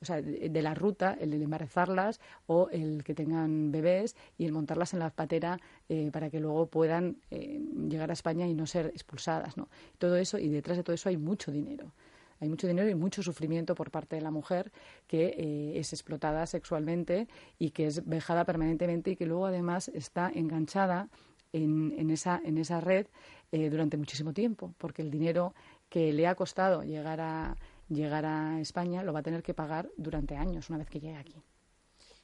o 0.00 0.04
sea, 0.04 0.20
de, 0.20 0.62
la 0.62 0.74
ruta, 0.74 1.16
el 1.18 1.32
embarazarlas 1.32 2.20
o 2.46 2.68
el 2.70 3.02
que 3.02 3.14
tengan 3.14 3.72
bebés 3.72 4.14
y 4.36 4.44
el 4.44 4.52
montarlas 4.52 4.92
en 4.92 5.00
la 5.00 5.10
patera 5.10 5.58
eh, 5.88 6.10
para 6.12 6.28
que 6.28 6.38
luego 6.38 6.66
puedan 6.66 7.16
eh, 7.30 7.60
llegar 7.88 8.10
a 8.10 8.12
España 8.12 8.46
y 8.46 8.54
no 8.54 8.66
ser 8.66 8.86
expulsadas, 8.86 9.56
¿no? 9.56 9.68
Todo 9.98 10.16
eso, 10.16 10.38
y 10.38 10.48
detrás 10.48 10.76
de 10.76 10.82
todo 10.82 10.94
eso 10.94 11.08
hay 11.08 11.16
mucho 11.16 11.50
dinero. 11.50 11.92
Hay 12.40 12.50
mucho 12.50 12.66
dinero 12.66 12.90
y 12.90 12.94
mucho 12.94 13.22
sufrimiento 13.22 13.74
por 13.74 13.90
parte 13.90 14.16
de 14.16 14.22
la 14.22 14.30
mujer 14.30 14.70
que 15.06 15.28
eh, 15.28 15.78
es 15.78 15.94
explotada 15.94 16.46
sexualmente 16.46 17.28
y 17.58 17.70
que 17.70 17.86
es 17.86 18.06
vejada 18.06 18.44
permanentemente 18.44 19.12
y 19.12 19.16
que 19.16 19.24
luego 19.24 19.46
además 19.46 19.88
está 19.88 20.30
enganchada 20.34 21.08
en, 21.54 21.94
en, 21.96 22.10
esa, 22.10 22.38
en 22.44 22.58
esa 22.58 22.80
red 22.80 23.06
durante 23.50 23.96
muchísimo 23.96 24.34
tiempo, 24.34 24.74
porque 24.76 25.00
el 25.00 25.10
dinero 25.10 25.54
que 25.88 26.12
le 26.12 26.26
ha 26.26 26.34
costado 26.34 26.82
llegar 26.82 27.20
a 27.20 27.56
llegar 27.88 28.24
a 28.26 28.60
España 28.60 29.02
lo 29.02 29.12
va 29.12 29.20
a 29.20 29.22
tener 29.22 29.42
que 29.42 29.54
pagar 29.54 29.90
durante 29.96 30.36
años 30.36 30.68
una 30.70 30.78
vez 30.78 30.88
que 30.88 31.00
llegue 31.00 31.16
aquí. 31.16 31.42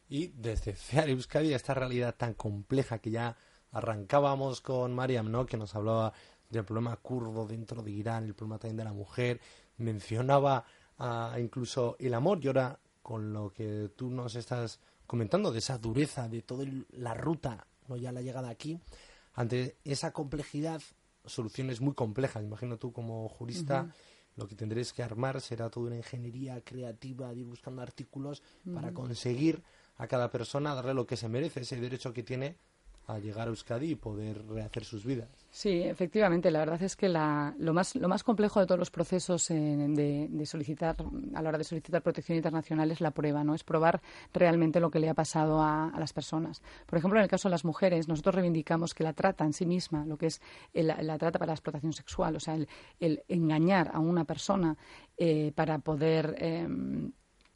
Y 0.08 0.28
desde 0.28 0.74
CEAR 0.74 1.08
Euskadi, 1.08 1.54
esta 1.54 1.74
realidad 1.74 2.14
tan 2.16 2.34
compleja 2.34 2.98
que 2.98 3.10
ya 3.10 3.36
arrancábamos 3.70 4.60
con 4.60 4.94
Mariam, 4.94 5.30
¿no? 5.30 5.46
que 5.46 5.56
nos 5.56 5.74
hablaba 5.74 6.12
del 6.50 6.64
problema 6.64 6.96
kurdo 6.96 7.46
dentro 7.46 7.82
de 7.82 7.90
Irán, 7.90 8.24
el 8.24 8.34
problema 8.34 8.58
también 8.58 8.76
de 8.76 8.84
la 8.84 8.92
mujer, 8.92 9.40
mencionaba 9.78 10.64
ah, 10.98 11.36
incluso 11.38 11.96
el 11.98 12.12
amor 12.12 12.40
y 12.42 12.48
ahora 12.48 12.78
con 13.02 13.32
lo 13.32 13.52
que 13.52 13.90
tú 13.96 14.10
nos 14.10 14.34
estás 14.36 14.80
comentando 15.06 15.50
de 15.50 15.58
esa 15.58 15.78
dureza 15.78 16.28
de 16.28 16.42
toda 16.42 16.66
la 16.90 17.14
ruta, 17.14 17.66
no 17.88 17.96
ya 17.96 18.12
la 18.12 18.22
llegada 18.22 18.50
aquí, 18.50 18.78
ante 19.34 19.76
esa 19.84 20.12
complejidad, 20.12 20.82
soluciones 21.24 21.80
muy 21.80 21.94
complejas, 21.94 22.42
imagino 22.42 22.76
tú 22.76 22.92
como 22.92 23.28
jurista, 23.28 23.94
lo 24.36 24.46
que 24.48 24.54
tendréis 24.54 24.92
que 24.92 25.02
armar 25.02 25.40
será 25.40 25.68
toda 25.70 25.86
una 25.86 25.96
ingeniería 25.96 26.60
creativa 26.62 27.32
de 27.32 27.40
ir 27.40 27.46
buscando 27.46 27.82
artículos 27.82 28.42
para 28.72 28.92
conseguir 28.92 29.62
a 29.96 30.06
cada 30.06 30.30
persona 30.30 30.74
darle 30.74 30.94
lo 30.94 31.06
que 31.06 31.16
se 31.16 31.28
merece, 31.28 31.60
ese 31.60 31.80
derecho 31.80 32.12
que 32.12 32.22
tiene 32.22 32.56
a 33.06 33.18
llegar 33.18 33.48
a 33.48 33.50
Euskadi 33.50 33.90
y 33.90 33.94
poder 33.94 34.46
rehacer 34.46 34.84
sus 34.84 35.04
vidas. 35.04 35.28
Sí, 35.50 35.82
efectivamente. 35.82 36.50
La 36.50 36.60
verdad 36.60 36.82
es 36.82 36.96
que 36.96 37.08
lo, 37.08 37.74
más, 37.74 37.94
lo 37.96 38.08
más 38.08 38.24
complejo 38.24 38.60
de 38.60 38.66
todos 38.66 38.78
los 38.78 38.90
procesos 38.90 39.48
de, 39.48 40.42
solicitar, 40.46 40.96
a 41.34 41.42
la 41.42 41.48
hora 41.48 41.58
de 41.58 41.64
solicitar 41.64 42.02
protección 42.02 42.36
internacional 42.36 42.90
es 42.90 43.00
la 43.00 43.10
prueba, 43.10 43.44
¿no? 43.44 43.54
Es 43.54 43.64
probar 43.64 44.00
realmente 44.32 44.80
lo 44.80 44.90
que 44.90 44.98
le 44.98 45.10
ha 45.10 45.14
pasado 45.14 45.60
a, 45.60 45.92
las 45.98 46.12
personas. 46.12 46.62
Por 46.86 46.98
ejemplo, 46.98 47.18
en 47.18 47.24
el 47.24 47.28
caso 47.28 47.48
de 47.48 47.50
las 47.50 47.64
mujeres, 47.64 48.08
nosotros 48.08 48.34
reivindicamos 48.34 48.94
que 48.94 49.04
la 49.04 49.12
trata 49.12 49.44
en 49.44 49.52
sí 49.52 49.66
misma, 49.66 50.06
lo 50.06 50.16
que 50.16 50.26
es 50.26 50.40
la 50.72 51.18
trata 51.18 51.38
para 51.38 51.50
la 51.50 51.54
explotación 51.54 51.92
sexual, 51.92 52.36
o 52.36 52.40
sea, 52.40 52.56
el, 52.98 53.22
engañar 53.28 53.90
a 53.92 53.98
una 53.98 54.24
persona 54.24 54.76
eh, 55.16 55.52
para 55.54 55.78
poder 55.80 56.34
em, 56.38 57.12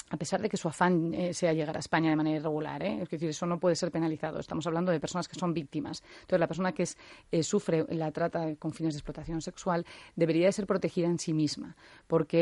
a 0.09 0.17
pesar 0.17 0.41
de 0.41 0.49
que 0.49 0.57
su 0.57 0.69
afán 0.69 1.13
eh, 1.15 1.35
sea 1.35 1.53
llegar 1.53 1.77
a 1.77 1.81
España 1.81 2.11
de 2.11 2.17
manera 2.17 2.37
irregular. 2.37 2.83
¿eh? 2.83 3.03
Es 3.03 3.11
decir, 3.11 3.29
eso 3.29 3.45
no 3.47 3.59
puede 3.59 3.75
ser 3.75 3.91
penalizado. 3.91 4.39
Estamos 4.39 4.67
hablando 4.67 4.93
de 4.93 5.01
personas 5.01 5.27
que 5.27 5.39
son 5.39 5.53
víctimas. 5.53 6.03
Entonces, 6.21 6.41
la 6.41 6.47
persona 6.47 6.73
que 6.73 6.87
eh, 7.33 7.43
sufre 7.43 7.85
la 7.89 8.13
trata 8.13 8.55
con 8.57 8.73
fines 8.73 8.95
de 8.95 8.99
explotación 8.99 9.43
sexual 9.43 9.85
debería 10.15 10.47
de 10.47 10.53
ser 10.53 10.67
protegida 10.67 11.09
en 11.09 11.19
sí 11.19 11.33
misma, 11.33 11.77
porque 12.07 12.37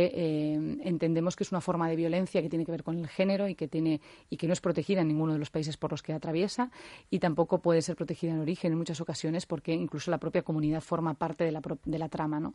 entendemos 0.83 1.37
que 1.37 1.44
es 1.44 1.53
una 1.53 1.61
forma 1.61 1.88
de 1.88 1.96
violencia 1.96 2.42
que 2.42 2.48
tiene 2.48 2.64
que 2.64 2.72
ver 2.72 2.83
con 2.83 2.98
el 2.98 3.09
género 3.09 3.48
y 3.48 3.55
que, 3.55 3.68
tiene, 3.68 4.00
y 4.29 4.37
que 4.37 4.46
no 4.46 4.53
es 4.53 4.61
protegida 4.61 5.00
en 5.00 5.09
ninguno 5.09 5.33
de 5.33 5.38
los 5.38 5.50
países 5.50 5.77
por 5.77 5.90
los 5.90 6.03
que 6.03 6.12
atraviesa 6.12 6.70
y 7.11 7.18
tampoco 7.18 7.61
puede 7.61 7.83
ser 7.83 7.96
protegida 7.96 8.33
en 8.33 8.40
origen 8.40 8.72
en 8.72 8.79
muchas 8.79 9.00
ocasiones 9.00 9.46
porque 9.46 9.72
incluso 9.72 10.11
la 10.11 10.18
propia 10.18 10.42
comunidad 10.42 10.81
forma 10.81 11.14
parte 11.14 11.44
de 11.44 11.53
la, 11.53 11.62
de 11.85 11.98
la 11.98 12.09
trama. 12.09 12.40
¿no? 12.40 12.55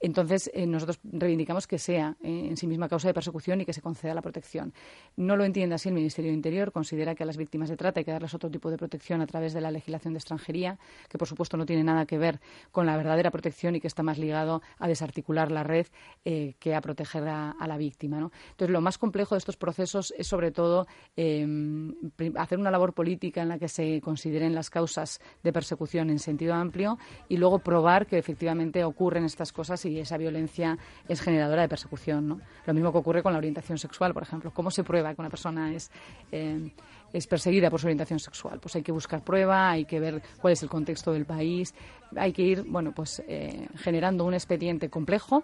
Entonces, 0.00 0.50
nosotros 0.54 0.98
reivindicamos 1.04 1.66
que 1.66 1.78
sea 1.78 2.16
en 2.22 2.56
sí 2.56 2.66
misma 2.66 2.88
causa 2.88 3.08
de 3.08 3.14
persecución 3.14 3.60
y 3.60 3.64
que 3.64 3.72
se 3.72 3.80
conceda 3.80 4.14
la 4.14 4.22
protección 4.22 4.41
no 5.16 5.36
lo 5.36 5.44
entiende 5.44 5.74
así 5.74 5.88
el 5.88 5.94
Ministerio 5.94 6.30
de 6.30 6.36
Interior, 6.36 6.72
considera 6.72 7.14
que 7.14 7.22
a 7.22 7.26
las 7.26 7.36
víctimas 7.36 7.68
de 7.68 7.76
trata 7.76 8.00
hay 8.00 8.04
que 8.04 8.12
darles 8.12 8.34
otro 8.34 8.50
tipo 8.50 8.70
de 8.70 8.78
protección 8.78 9.20
a 9.20 9.26
través 9.26 9.52
de 9.52 9.60
la 9.60 9.70
legislación 9.70 10.14
de 10.14 10.18
extranjería, 10.18 10.78
que 11.08 11.18
por 11.18 11.28
supuesto 11.28 11.56
no 11.56 11.66
tiene 11.66 11.84
nada 11.84 12.06
que 12.06 12.18
ver 12.18 12.40
con 12.70 12.86
la 12.86 12.96
verdadera 12.96 13.30
protección 13.30 13.76
y 13.76 13.80
que 13.80 13.86
está 13.86 14.02
más 14.02 14.18
ligado 14.18 14.62
a 14.78 14.88
desarticular 14.88 15.50
la 15.50 15.62
red 15.64 15.86
eh, 16.24 16.54
que 16.58 16.74
a 16.74 16.80
proteger 16.80 17.28
a, 17.28 17.54
la 17.66 17.76
víctima. 17.76 18.18
Entonces, 18.18 18.70
lo 18.70 18.80
más 18.80 18.98
complejo 18.98 19.34
de 19.34 19.38
estos 19.38 19.56
procesos 19.56 20.12
es 20.16 20.26
sobre 20.26 20.50
todo 20.50 20.86
em, 21.16 21.94
hacer 22.36 22.58
una 22.58 22.70
labor 22.70 22.92
política 22.92 23.42
en 23.42 23.48
la 23.48 23.58
que 23.58 23.68
se 23.68 24.00
consideren 24.00 24.54
las 24.54 24.68
causas 24.68 25.20
de 25.42 25.52
persecución 25.52 26.10
en 26.10 26.18
sentido 26.18 26.54
amplio 26.54 26.98
y 27.28 27.36
luego 27.36 27.60
probar 27.60 28.06
que 28.06 28.18
efectivamente 28.18 28.82
ocurren 28.82 29.24
estas 29.24 29.52
cosas 29.52 29.84
y 29.84 30.00
esa 30.00 30.16
violencia 30.16 30.76
es 31.08 31.20
generadora 31.20 31.62
de 31.62 31.68
persecución. 31.68 32.42
Lo 32.66 32.74
mismo 32.74 32.92
que 32.92 32.98
ocurre 32.98 33.22
con 33.22 33.32
la 33.32 33.38
orientación 33.38 33.78
sexual, 33.78 34.12
por 34.12 34.24
ejemplo 34.24 34.31
ejemplo, 34.32 34.52
¿cómo 34.52 34.70
se 34.70 34.84
prueba 34.84 35.14
que 35.14 35.20
una 35.20 35.30
persona 35.30 35.72
es, 35.72 35.90
eh, 36.30 36.70
es 37.12 37.26
perseguida 37.26 37.70
por 37.70 37.80
su 37.80 37.86
orientación 37.86 38.18
sexual? 38.18 38.58
Pues 38.60 38.74
hay 38.76 38.82
que 38.82 38.92
buscar 38.92 39.22
prueba, 39.22 39.70
hay 39.70 39.84
que 39.84 40.00
ver 40.00 40.22
cuál 40.40 40.52
es 40.52 40.62
el 40.62 40.68
contexto 40.68 41.12
del 41.12 41.24
país, 41.24 41.74
hay 42.16 42.32
que 42.32 42.42
ir, 42.42 42.62
bueno, 42.62 42.92
pues 42.92 43.22
eh, 43.26 43.68
generando 43.76 44.24
un 44.24 44.34
expediente 44.34 44.88
complejo 44.88 45.42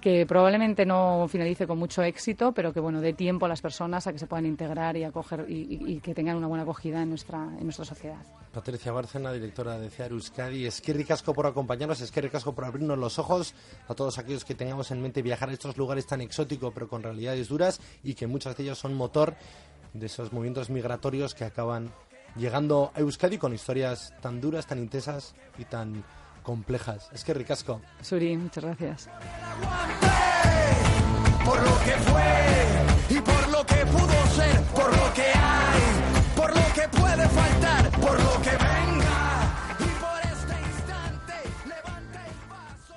que 0.00 0.26
probablemente 0.26 0.86
no 0.86 1.26
finalice 1.28 1.66
con 1.66 1.78
mucho 1.78 2.02
éxito, 2.02 2.52
pero 2.52 2.72
que 2.72 2.80
bueno 2.80 3.00
dé 3.00 3.12
tiempo 3.12 3.46
a 3.46 3.48
las 3.48 3.60
personas 3.60 4.06
a 4.06 4.12
que 4.12 4.18
se 4.18 4.26
puedan 4.26 4.46
integrar 4.46 4.96
y 4.96 5.04
acoger 5.04 5.44
y, 5.48 5.98
que 6.00 6.14
tengan 6.14 6.36
una 6.36 6.46
buena 6.46 6.62
acogida 6.62 7.02
en 7.02 7.10
nuestra 7.10 7.48
en 7.58 7.64
nuestra 7.64 7.84
sociedad. 7.84 8.18
Patricia 8.52 8.92
Bárcena, 8.92 9.32
directora 9.32 9.78
de 9.78 9.90
CEAR 9.90 10.12
Euskadi, 10.12 10.66
es 10.66 10.80
que 10.80 10.92
ricasco 10.92 11.34
por 11.34 11.46
acompañarnos, 11.46 12.00
es 12.00 12.10
que 12.10 12.20
ricasco 12.20 12.54
por 12.54 12.64
abrirnos 12.64 12.98
los 12.98 13.18
ojos 13.18 13.54
a 13.88 13.94
todos 13.94 14.18
aquellos 14.18 14.44
que 14.44 14.54
tengamos 14.54 14.90
en 14.90 15.02
mente 15.02 15.22
viajar 15.22 15.48
a 15.48 15.52
estos 15.52 15.76
lugares 15.76 16.06
tan 16.06 16.20
exóticos 16.20 16.72
pero 16.72 16.88
con 16.88 17.02
realidades 17.02 17.48
duras 17.48 17.80
y 18.02 18.14
que 18.14 18.26
muchas 18.26 18.56
de 18.56 18.62
ellos 18.62 18.78
son 18.78 18.94
motor 18.94 19.34
de 19.92 20.06
esos 20.06 20.32
movimientos 20.32 20.70
migratorios 20.70 21.34
que 21.34 21.44
acaban 21.44 21.90
llegando 22.36 22.92
a 22.94 23.00
Euskadi 23.00 23.38
con 23.38 23.52
historias 23.52 24.14
tan 24.20 24.40
duras, 24.40 24.66
tan 24.66 24.78
intensas 24.78 25.34
y 25.58 25.64
tan 25.64 26.04
complejas. 26.48 27.10
Es 27.12 27.24
que 27.24 27.34
ricasco. 27.34 27.82
Suri, 28.00 28.34
muchas 28.34 28.64
gracias. 28.64 29.10
Por 31.44 31.58
lo 31.62 31.78
que 31.84 31.92
fue 32.08 32.32
y 33.10 33.20
por 33.20 33.48
lo 33.50 33.66
que 33.66 33.84
pudo 33.84 34.26
ser, 34.34 34.62
por 34.74 34.90
lo 34.96 35.12
que 35.12 35.26
hay, 35.26 35.82
por 36.34 36.48
lo 36.56 36.66
que 36.74 36.88
puede 36.88 37.28
faltar, 37.28 37.90
por 37.90 38.16
lo 38.18 38.32
que 38.40 38.50
venga. 38.66 39.18
Y 39.78 39.90
por 40.04 40.20
este 40.32 40.54
instante, 40.70 41.34
levanta 41.72 42.18
el 42.30 42.34
paso. 42.48 42.94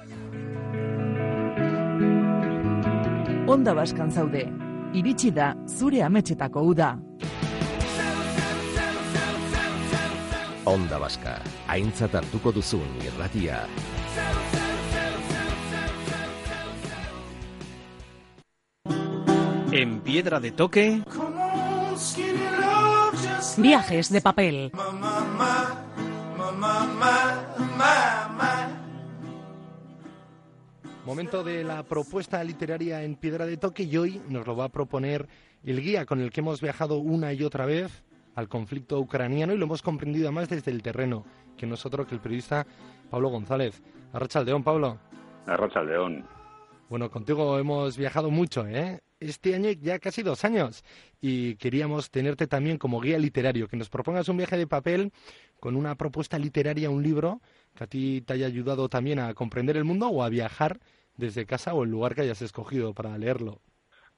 Onda 3.52 3.74
baskan 3.74 4.12
zaude. 4.14 4.50
Iritsi 4.94 5.32
da 5.32 5.58
zure 5.68 6.04
ametsetako 6.04 6.62
uda. 6.62 6.98
Onda 10.64 11.00
Vasca, 11.00 11.42
aintzat 11.72 12.16
hartuko 12.20 12.52
duzun 12.52 12.88
irratia. 13.00 13.64
En 19.72 20.02
piedra 20.02 20.40
de 20.40 20.52
toque... 20.52 21.02
Viajes 23.58 24.12
de 24.12 24.22
papel. 24.22 24.72
Momento 31.06 31.44
de 31.44 31.64
la 31.64 31.84
propuesta 31.84 32.44
literaria 32.44 33.04
en 33.04 33.16
piedra 33.16 33.46
de 33.46 33.58
toque 33.58 33.84
y 33.84 33.98
hoy 33.98 34.22
nos 34.28 34.46
lo 34.46 34.56
va 34.56 34.66
a 34.66 34.70
proponer 34.70 35.28
el 35.64 35.82
guía 35.82 36.06
con 36.06 36.20
el 36.20 36.32
que 36.32 36.42
hemos 36.42 36.62
viajado 36.62 36.98
una 36.98 37.34
y 37.34 37.44
otra 37.44 37.66
vez, 37.66 38.04
al 38.36 38.48
conflicto 38.48 39.00
ucraniano 39.00 39.54
y 39.54 39.58
lo 39.58 39.66
hemos 39.66 39.82
comprendido 39.82 40.32
más 40.32 40.50
desde 40.50 40.72
el 40.72 40.82
terreno, 40.82 41.26
que 41.58 41.66
no 41.66 41.76
es 41.76 41.86
otro 41.86 42.06
que 42.06 42.16
el 42.16 42.22
periodista 42.22 42.66
Pablo 43.10 43.30
González. 43.30 43.82
Arrachaldeón, 44.14 44.64
Pablo. 44.64 44.98
Arrachaldeón. 45.46 46.26
Bueno, 46.90 47.10
contigo 47.10 47.58
hemos 47.58 47.98
viajado 47.98 48.30
mucho, 48.30 48.68
¿eh? 48.68 49.02
Este 49.20 49.56
año 49.56 49.70
ya 49.72 50.00
casi 50.00 50.24
dos 50.24 50.44
años 50.44 50.84
y 51.22 51.56
queríamos 51.56 52.10
tenerte 52.10 52.48
también 52.48 52.78
como 52.78 53.00
guía 53.00 53.20
literario, 53.20 53.68
que 53.68 53.78
nos 53.78 53.90
propongas 53.90 54.28
un 54.30 54.38
viaje 54.38 54.58
de 54.58 54.68
papel 54.68 55.14
con 55.60 55.76
una 55.76 55.96
propuesta 55.96 56.40
literaria, 56.40 56.90
un 56.90 57.04
libro 57.04 57.40
que 57.76 57.84
a 57.84 57.88
ti 57.88 58.22
te 58.22 58.34
haya 58.34 58.48
ayudado 58.48 58.90
también 58.90 59.20
a 59.20 59.34
comprender 59.34 59.78
el 59.78 59.86
mundo 59.86 60.10
o 60.10 60.24
a 60.24 60.30
viajar 60.30 60.80
desde 61.16 61.46
casa 61.46 61.74
o 61.74 61.84
el 61.84 61.92
lugar 61.92 62.16
que 62.16 62.22
hayas 62.22 62.42
escogido 62.42 62.94
para 62.94 63.18
leerlo. 63.18 63.62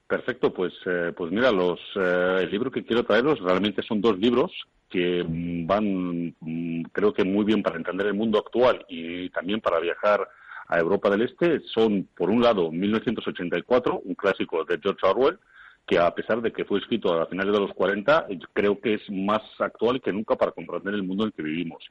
Perfecto, 0.08 0.54
pues, 0.54 0.74
eh, 0.86 1.14
pues 1.16 1.32
mira, 1.32 1.52
los, 1.52 1.80
eh, 1.96 2.40
el 2.42 2.52
libro 2.52 2.70
que 2.70 2.84
quiero 2.84 3.04
traeros 3.04 3.40
realmente 3.40 3.82
son 3.82 4.02
dos 4.02 4.18
libros 4.20 4.52
que 4.90 5.26
van, 5.28 6.36
mm, 6.40 6.84
creo 6.92 7.14
que 7.14 7.24
muy 7.24 7.46
bien 7.46 7.64
para 7.64 7.78
entender 7.78 8.08
el 8.08 8.14
mundo 8.14 8.38
actual 8.38 8.86
y 8.88 9.30
también 9.30 9.60
para 9.60 9.80
viajar 9.80 10.28
a 10.68 10.80
Europa 10.80 11.10
del 11.10 11.24
Este. 11.24 11.62
Son, 11.62 12.08
por 12.16 12.30
un 12.30 12.44
lado, 12.44 12.72
1984, 12.72 14.02
un 14.04 14.14
clásico 14.14 14.64
de 14.66 14.78
George 14.80 15.06
Orwell, 15.08 15.40
que 15.88 15.98
a 15.98 16.14
pesar 16.14 16.42
de 16.42 16.52
que 16.52 16.66
fue 16.66 16.80
escrito 16.80 17.20
a 17.20 17.26
finales 17.26 17.54
de 17.54 17.60
los 17.60 17.74
40, 17.74 18.28
creo 18.54 18.80
que 18.80 18.96
es 18.96 19.02
más 19.10 19.42
actual 19.60 20.00
que 20.00 20.14
nunca 20.14 20.36
para 20.36 20.52
comprender 20.52 20.94
el 20.94 21.04
mundo 21.04 21.24
en 21.24 21.28
el 21.30 21.34
que 21.34 21.44
vivimos. 21.44 21.84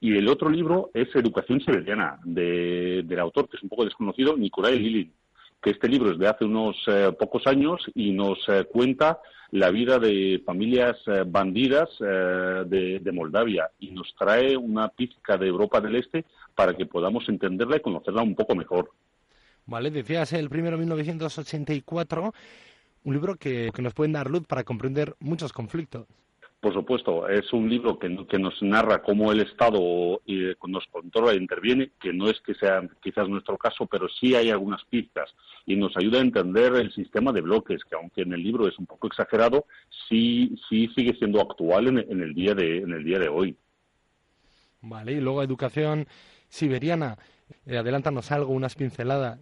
Y 0.00 0.16
el 0.16 0.28
otro 0.28 0.50
libro 0.50 0.90
es 0.92 1.08
Educación 1.14 1.60
Siberiana, 1.60 2.18
de, 2.24 3.02
del 3.06 3.20
autor, 3.20 3.48
que 3.48 3.56
es 3.56 3.62
un 3.62 3.70
poco 3.70 3.86
desconocido, 3.86 4.36
Nikolai 4.36 4.78
Lilin 4.78 5.12
que 5.64 5.70
este 5.70 5.88
libro 5.88 6.12
es 6.12 6.18
de 6.18 6.28
hace 6.28 6.44
unos 6.44 6.76
eh, 6.86 7.10
pocos 7.18 7.46
años 7.46 7.80
y 7.94 8.12
nos 8.12 8.38
eh, 8.48 8.66
cuenta 8.70 9.20
la 9.50 9.70
vida 9.70 9.98
de 9.98 10.42
familias 10.44 10.96
eh, 11.06 11.24
bandidas 11.26 11.88
de, 11.98 13.10
Moldavia 13.14 13.70
y 13.80 13.92
nos 13.92 14.14
trae 14.18 14.56
una 14.56 14.88
pizca 14.88 15.38
de 15.38 15.46
Europa 15.46 15.80
del 15.80 15.96
Este 15.96 16.26
para 16.54 16.74
que 16.74 16.84
podamos 16.84 17.26
entenderla 17.28 17.76
y 17.76 17.80
conocerla 17.80 18.22
un 18.22 18.34
poco 18.34 18.54
mejor. 18.54 18.90
Vale, 19.64 19.90
decías 19.90 20.34
el 20.34 20.50
primero 20.50 20.76
1984, 20.76 22.34
un 23.04 23.14
libro 23.14 23.36
que, 23.36 23.70
que 23.74 23.80
nos 23.80 23.94
puede 23.94 24.12
dar 24.12 24.28
luz 24.28 24.46
para 24.46 24.64
comprender 24.64 25.14
muchos 25.20 25.52
conflictos. 25.52 26.06
Por 26.64 26.72
supuesto, 26.72 27.28
es 27.28 27.52
un 27.52 27.68
libro 27.68 27.98
que, 27.98 28.08
nos 28.08 28.62
narra 28.62 29.02
cómo 29.02 29.30
el 29.30 29.40
Estado 29.40 30.22
eh, 30.26 30.54
nos 30.66 30.86
controla 30.86 31.32
e 31.32 31.36
interviene, 31.36 31.90
que 32.00 32.10
no 32.10 32.30
es 32.30 32.40
que 32.40 32.54
sea 32.54 32.80
quizás 33.02 33.28
nuestro 33.28 33.58
caso, 33.58 33.84
pero 33.84 34.08
sí 34.08 34.34
hay 34.34 34.48
algunas 34.48 34.82
pistas 34.86 35.28
y 35.66 35.76
nos 35.76 35.94
ayuda 35.94 36.20
a 36.20 36.22
entender 36.22 36.74
el 36.76 36.90
sistema 36.94 37.32
de 37.32 37.42
bloques, 37.42 37.84
que 37.84 37.96
aunque 37.96 38.22
en 38.22 38.32
el 38.32 38.42
libro 38.42 38.66
es 38.66 38.78
un 38.78 38.86
poco 38.86 39.08
exagerado, 39.08 39.66
sí, 40.08 40.58
sí 40.70 40.88
sigue 40.96 41.12
siendo 41.18 41.38
actual 41.38 41.98
en, 41.98 42.22
el, 42.22 42.32
día 42.32 42.54
de, 42.54 42.78
en 42.78 42.94
el 42.94 43.04
día 43.04 43.18
de 43.18 43.28
hoy. 43.28 43.54
Vale, 44.80 45.12
y 45.12 45.20
luego 45.20 45.42
educación 45.42 46.06
siberiana. 46.48 47.18
Eh, 47.66 47.76
adelántanos 47.76 48.32
algo, 48.32 48.54
unas 48.54 48.74
pinceladas. 48.74 49.38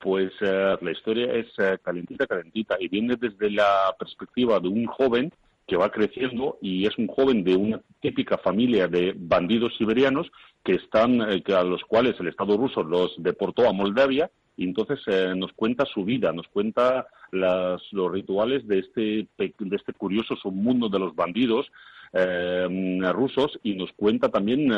Pues 0.00 0.32
eh, 0.40 0.76
la 0.80 0.90
historia 0.90 1.32
es 1.34 1.46
calentita, 1.84 2.26
calentita, 2.26 2.76
y 2.80 2.88
viene 2.88 3.14
desde 3.14 3.48
la 3.48 3.94
perspectiva 3.96 4.58
de 4.58 4.66
un 4.66 4.86
joven 4.86 5.32
que 5.66 5.76
va 5.76 5.90
creciendo 5.90 6.58
y 6.60 6.86
es 6.86 6.98
un 6.98 7.06
joven 7.06 7.44
de 7.44 7.56
una 7.56 7.80
típica 8.00 8.38
familia 8.38 8.88
de 8.88 9.14
bandidos 9.16 9.76
siberianos 9.76 10.30
que 10.64 10.74
están, 10.74 11.20
eh, 11.22 11.42
a 11.54 11.62
los 11.62 11.82
cuales 11.84 12.18
el 12.20 12.28
Estado 12.28 12.56
ruso 12.56 12.82
los 12.82 13.14
deportó 13.18 13.68
a 13.68 13.72
Moldavia 13.72 14.30
y 14.56 14.64
entonces 14.64 15.00
eh, 15.06 15.32
nos 15.36 15.52
cuenta 15.52 15.86
su 15.86 16.04
vida, 16.04 16.32
nos 16.32 16.46
cuenta 16.48 17.06
las, 17.30 17.80
los 17.92 18.12
rituales 18.12 18.66
de 18.66 18.80
este, 18.80 19.26
de 19.38 19.76
este 19.76 19.92
curioso 19.94 20.36
submundo 20.36 20.88
de 20.88 20.98
los 20.98 21.14
bandidos 21.14 21.70
eh, 22.12 22.68
rusos 23.12 23.58
y 23.62 23.74
nos 23.74 23.90
cuenta 23.92 24.28
también, 24.28 24.70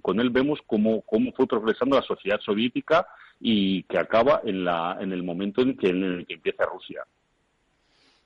con 0.00 0.18
él 0.18 0.30
vemos 0.30 0.58
cómo, 0.66 1.02
cómo 1.02 1.32
fue 1.32 1.46
progresando 1.46 1.96
la 1.96 2.02
sociedad 2.02 2.40
soviética 2.40 3.06
y 3.38 3.84
que 3.84 3.98
acaba 3.98 4.40
en, 4.44 4.64
la, 4.64 4.98
en 5.00 5.12
el 5.12 5.22
momento 5.22 5.62
en 5.62 5.76
que, 5.76 5.88
en 5.90 6.02
el 6.02 6.26
que 6.26 6.34
empieza 6.34 6.64
Rusia. 6.64 7.04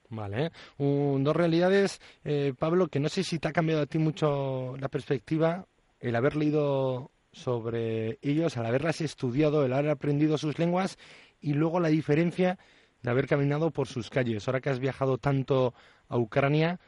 Vale, 0.08 0.52
dos 0.78 1.36
realidades, 1.36 2.00
eh, 2.24 2.52
Pablo, 2.56 2.88
que 2.88 3.00
no 3.00 3.08
sé 3.08 3.24
si 3.24 3.38
te 3.38 3.48
ha 3.48 3.52
cambiado 3.52 3.82
a 3.82 3.86
ti 3.86 3.98
mucho 3.98 4.76
la 4.78 4.88
perspectiva 4.88 5.66
el 6.00 6.14
haber 6.14 6.36
leído 6.36 7.10
sobre 7.32 8.18
ellos, 8.22 8.56
al 8.56 8.66
haberlas 8.66 9.00
estudiado, 9.00 9.64
el 9.64 9.72
haber 9.72 9.90
aprendido 9.90 10.38
sus 10.38 10.58
lenguas 10.58 10.98
y 11.40 11.54
luego 11.54 11.80
la 11.80 11.88
diferencia 11.88 12.58
de 13.02 13.10
haber 13.10 13.26
caminado 13.26 13.70
por 13.70 13.88
sus 13.88 14.10
calles. 14.10 14.46
Ahora 14.46 14.60
que 14.60 14.70
has 14.70 14.80
viajado 14.80 15.18
tanto 15.18 15.74
a 16.08 16.16
Ucrania, 16.16 16.78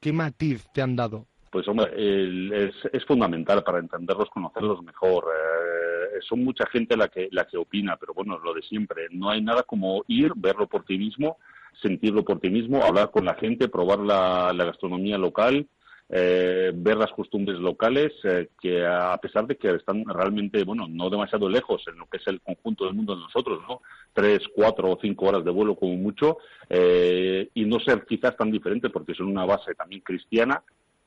¿qué 0.00 0.12
matiz 0.12 0.68
te 0.72 0.82
han 0.82 0.94
dado? 0.94 1.26
Pues 1.50 1.66
hombre, 1.66 1.90
es, 1.96 3.04
fundamental 3.06 3.64
para 3.64 3.78
entenderlos, 3.78 4.28
conocerlos 4.28 4.82
mejor. 4.82 5.24
Eh, 5.24 6.20
son 6.28 6.44
mucha 6.44 6.66
gente 6.66 6.96
la 6.96 7.08
que, 7.08 7.28
la 7.32 7.46
que 7.46 7.56
opina, 7.56 7.96
pero 7.96 8.12
bueno, 8.12 8.38
lo 8.38 8.52
de 8.52 8.62
siempre. 8.62 9.08
No 9.10 9.30
hay 9.30 9.40
nada 9.40 9.62
como 9.62 10.04
ir, 10.08 10.32
verlo 10.36 10.66
por 10.66 10.84
ti 10.84 10.98
mismo 10.98 11.38
sentirlo 11.82 12.24
por 12.24 12.40
ti 12.40 12.50
mismo, 12.50 12.82
hablar 12.82 13.10
con 13.10 13.24
la 13.24 13.34
gente, 13.34 13.68
probar 13.68 14.00
la, 14.00 14.52
gastronomía 14.52 15.18
local, 15.18 15.66
eh, 16.08 16.72
ver 16.74 16.96
las 16.96 17.12
costumbres 17.12 17.58
locales, 17.58 18.12
eh, 18.24 18.48
que 18.60 18.84
a 18.84 19.16
pesar 19.18 19.46
de 19.46 19.56
que 19.56 19.74
están 19.74 20.04
realmente, 20.06 20.64
bueno, 20.64 20.86
no 20.88 21.10
demasiado 21.10 21.48
lejos 21.48 21.82
en 21.86 21.98
lo 21.98 22.06
que 22.06 22.16
es 22.16 22.26
el 22.26 22.40
conjunto 22.40 22.86
del 22.86 22.94
mundo 22.94 23.14
de 23.14 23.22
nosotros, 23.22 23.60
¿no? 23.68 23.82
Tres, 24.12 24.40
cuatro 24.54 24.90
o 24.90 24.98
cinco 25.00 25.26
horas 25.26 25.44
de 25.44 25.50
vuelo 25.50 25.76
como 25.76 25.96
mucho, 25.96 26.38
eh, 26.68 27.48
y 27.54 27.64
no 27.64 27.78
ser 27.80 28.04
quizás 28.06 28.36
tan 28.36 28.50
diferente 28.50 28.90
porque 28.90 29.14
son 29.14 29.26
una 29.26 29.44
base 29.44 29.74
también 29.74 30.00
cristiana, 30.00 30.62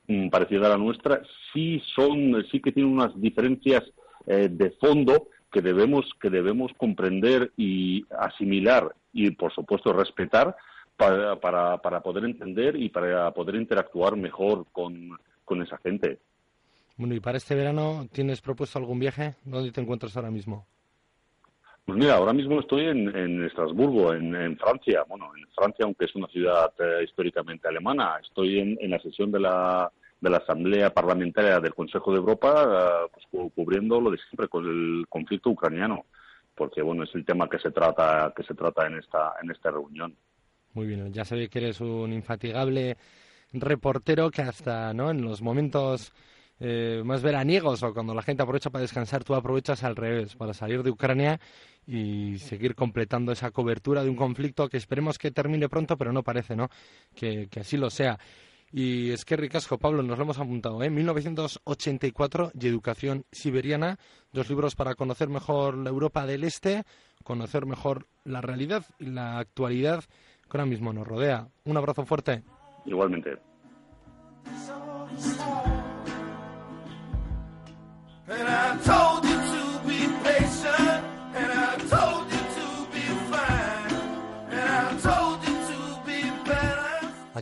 mm, 0.06 0.28
parecida 0.28 0.66
a 0.66 0.70
la 0.70 0.78
nuestra, 0.78 1.22
sí 1.52 1.82
son, 1.94 2.44
sí 2.50 2.60
que 2.60 2.72
tienen 2.72 2.92
unas 2.92 3.20
diferencias 3.20 3.82
de 4.24 4.70
fondo 4.80 5.26
que 5.50 5.60
debemos, 5.60 6.08
que 6.20 6.30
debemos 6.30 6.70
comprender 6.78 7.50
y 7.56 8.04
asimilar 8.16 8.94
y, 9.12 9.30
por 9.30 9.52
supuesto, 9.52 9.92
respetar 9.92 10.56
para, 10.96 11.36
para, 11.36 11.78
para 11.78 12.00
poder 12.00 12.24
entender 12.24 12.76
y 12.76 12.88
para 12.88 13.30
poder 13.32 13.56
interactuar 13.56 14.16
mejor 14.16 14.66
con, 14.72 15.18
con 15.44 15.62
esa 15.62 15.78
gente. 15.78 16.18
Bueno, 16.96 17.14
y 17.14 17.20
para 17.20 17.38
este 17.38 17.54
verano, 17.54 18.06
¿tienes 18.12 18.40
propuesto 18.40 18.78
algún 18.78 18.98
viaje? 18.98 19.34
¿Dónde 19.44 19.72
te 19.72 19.80
encuentras 19.80 20.16
ahora 20.16 20.30
mismo? 20.30 20.66
Pues 21.84 21.98
mira, 21.98 22.14
ahora 22.14 22.32
mismo 22.32 22.60
estoy 22.60 22.86
en, 22.86 23.14
en 23.16 23.44
Estrasburgo, 23.44 24.14
en, 24.14 24.34
en, 24.36 24.56
Francia. 24.56 25.04
Bueno, 25.08 25.30
en 25.36 25.48
Francia, 25.52 25.84
aunque 25.84 26.04
es 26.04 26.14
una 26.14 26.28
ciudad 26.28 26.72
eh, 26.78 27.02
históricamente 27.02 27.66
alemana, 27.66 28.18
estoy 28.22 28.60
en, 28.60 28.78
en 28.80 28.90
la 28.90 29.00
sesión 29.00 29.32
de 29.32 29.40
la, 29.40 29.90
de 30.20 30.30
la 30.30 30.36
Asamblea 30.36 30.90
Parlamentaria 30.90 31.58
del 31.58 31.74
Consejo 31.74 32.12
de 32.12 32.18
Europa, 32.18 33.08
pues, 33.12 33.50
cubriendo 33.52 34.00
lo 34.00 34.12
de 34.12 34.18
siempre 34.18 34.46
con 34.46 34.64
el 34.64 35.06
conflicto 35.08 35.50
ucraniano, 35.50 36.04
porque 36.54 36.82
bueno 36.82 37.04
es 37.04 37.14
el 37.14 37.24
tema 37.24 37.48
que 37.48 37.58
se 37.58 37.70
trata 37.70 38.32
que 38.36 38.42
se 38.42 38.54
trata 38.54 38.86
en 38.86 38.98
esta 38.98 39.34
en 39.42 39.50
esta 39.50 39.70
reunión. 39.70 40.16
Muy 40.74 40.86
bien, 40.86 41.12
ya 41.12 41.24
sabéis 41.24 41.50
que 41.50 41.58
eres 41.58 41.80
un 41.80 42.12
infatigable 42.12 42.96
reportero 43.52 44.30
que 44.30 44.42
hasta 44.42 44.92
no 44.94 45.10
en 45.10 45.22
los 45.22 45.42
momentos 45.42 46.12
eh, 46.64 47.02
más 47.04 47.22
veraniegos 47.22 47.82
o 47.82 47.92
cuando 47.92 48.14
la 48.14 48.22
gente 48.22 48.42
aprovecha 48.42 48.70
para 48.70 48.82
descansar, 48.82 49.24
tú 49.24 49.34
aprovechas 49.34 49.82
al 49.82 49.96
revés, 49.96 50.36
para 50.36 50.54
salir 50.54 50.82
de 50.82 50.90
Ucrania 50.90 51.40
y 51.86 52.38
seguir 52.38 52.74
completando 52.74 53.32
esa 53.32 53.50
cobertura 53.50 54.04
de 54.04 54.10
un 54.10 54.16
conflicto 54.16 54.68
que 54.68 54.76
esperemos 54.76 55.18
que 55.18 55.32
termine 55.32 55.68
pronto, 55.68 55.96
pero 55.96 56.12
no 56.12 56.22
parece, 56.22 56.54
¿no? 56.54 56.68
Que, 57.16 57.48
que 57.50 57.60
así 57.60 57.76
lo 57.76 57.90
sea. 57.90 58.18
Y 58.72 59.10
es 59.10 59.26
que 59.26 59.36
ricasco, 59.36 59.76
Pablo, 59.76 60.02
nos 60.02 60.16
lo 60.16 60.24
hemos 60.24 60.38
apuntado, 60.38 60.82
¿eh? 60.82 60.88
1984 60.88 62.52
y 62.58 62.66
Educación 62.66 63.24
Siberiana, 63.30 63.98
dos 64.32 64.48
libros 64.48 64.74
para 64.74 64.94
conocer 64.94 65.28
mejor 65.28 65.76
la 65.76 65.90
Europa 65.90 66.24
del 66.24 66.42
Este, 66.42 66.84
conocer 67.22 67.66
mejor 67.66 68.06
la 68.24 68.40
realidad 68.40 68.86
y 68.98 69.06
la 69.06 69.38
actualidad 69.38 70.02
que 70.02 70.58
ahora 70.58 70.64
mismo 70.64 70.92
nos 70.94 71.06
rodea. 71.06 71.48
Un 71.64 71.76
abrazo 71.76 72.06
fuerte. 72.06 72.42
Igualmente. 72.86 73.38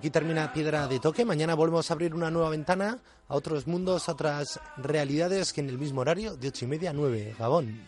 Aquí 0.00 0.08
termina 0.08 0.50
Piedra 0.50 0.88
de 0.88 0.98
Toque. 0.98 1.26
Mañana 1.26 1.54
volvemos 1.54 1.90
a 1.90 1.92
abrir 1.92 2.14
una 2.14 2.30
nueva 2.30 2.48
ventana 2.48 3.00
a 3.28 3.34
otros 3.34 3.66
mundos, 3.66 4.08
a 4.08 4.12
otras 4.12 4.58
realidades 4.78 5.52
que 5.52 5.60
en 5.60 5.68
el 5.68 5.76
mismo 5.76 6.00
horario, 6.00 6.38
de 6.38 6.48
ocho 6.48 6.64
y 6.64 6.68
media 6.68 6.88
a 6.88 6.92
nueve. 6.94 7.34
Gabón. 7.38 7.82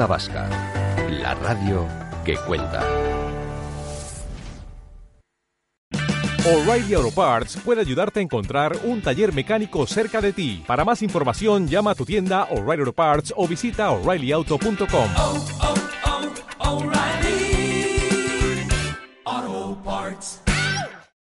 Onda 0.00 0.06
Vasca, 0.06 0.48
la 1.10 1.34
radio 1.34 1.86
que 2.24 2.34
cuenta. 2.46 2.80
O'Reilly 6.46 6.94
Auto 6.94 7.10
Parts 7.10 7.58
puede 7.62 7.82
ayudarte 7.82 8.20
a 8.20 8.22
encontrar 8.22 8.78
un 8.84 9.02
taller 9.02 9.34
mecánico 9.34 9.86
cerca 9.86 10.22
de 10.22 10.32
ti. 10.32 10.64
Para 10.66 10.86
más 10.86 11.02
información, 11.02 11.68
llama 11.68 11.90
a 11.90 11.94
tu 11.94 12.06
tienda 12.06 12.44
O'Reilly 12.44 12.80
Auto 12.80 12.94
Parts 12.94 13.34
o 13.36 13.46
visita 13.46 13.90
oreillyauto.com. 13.90 15.59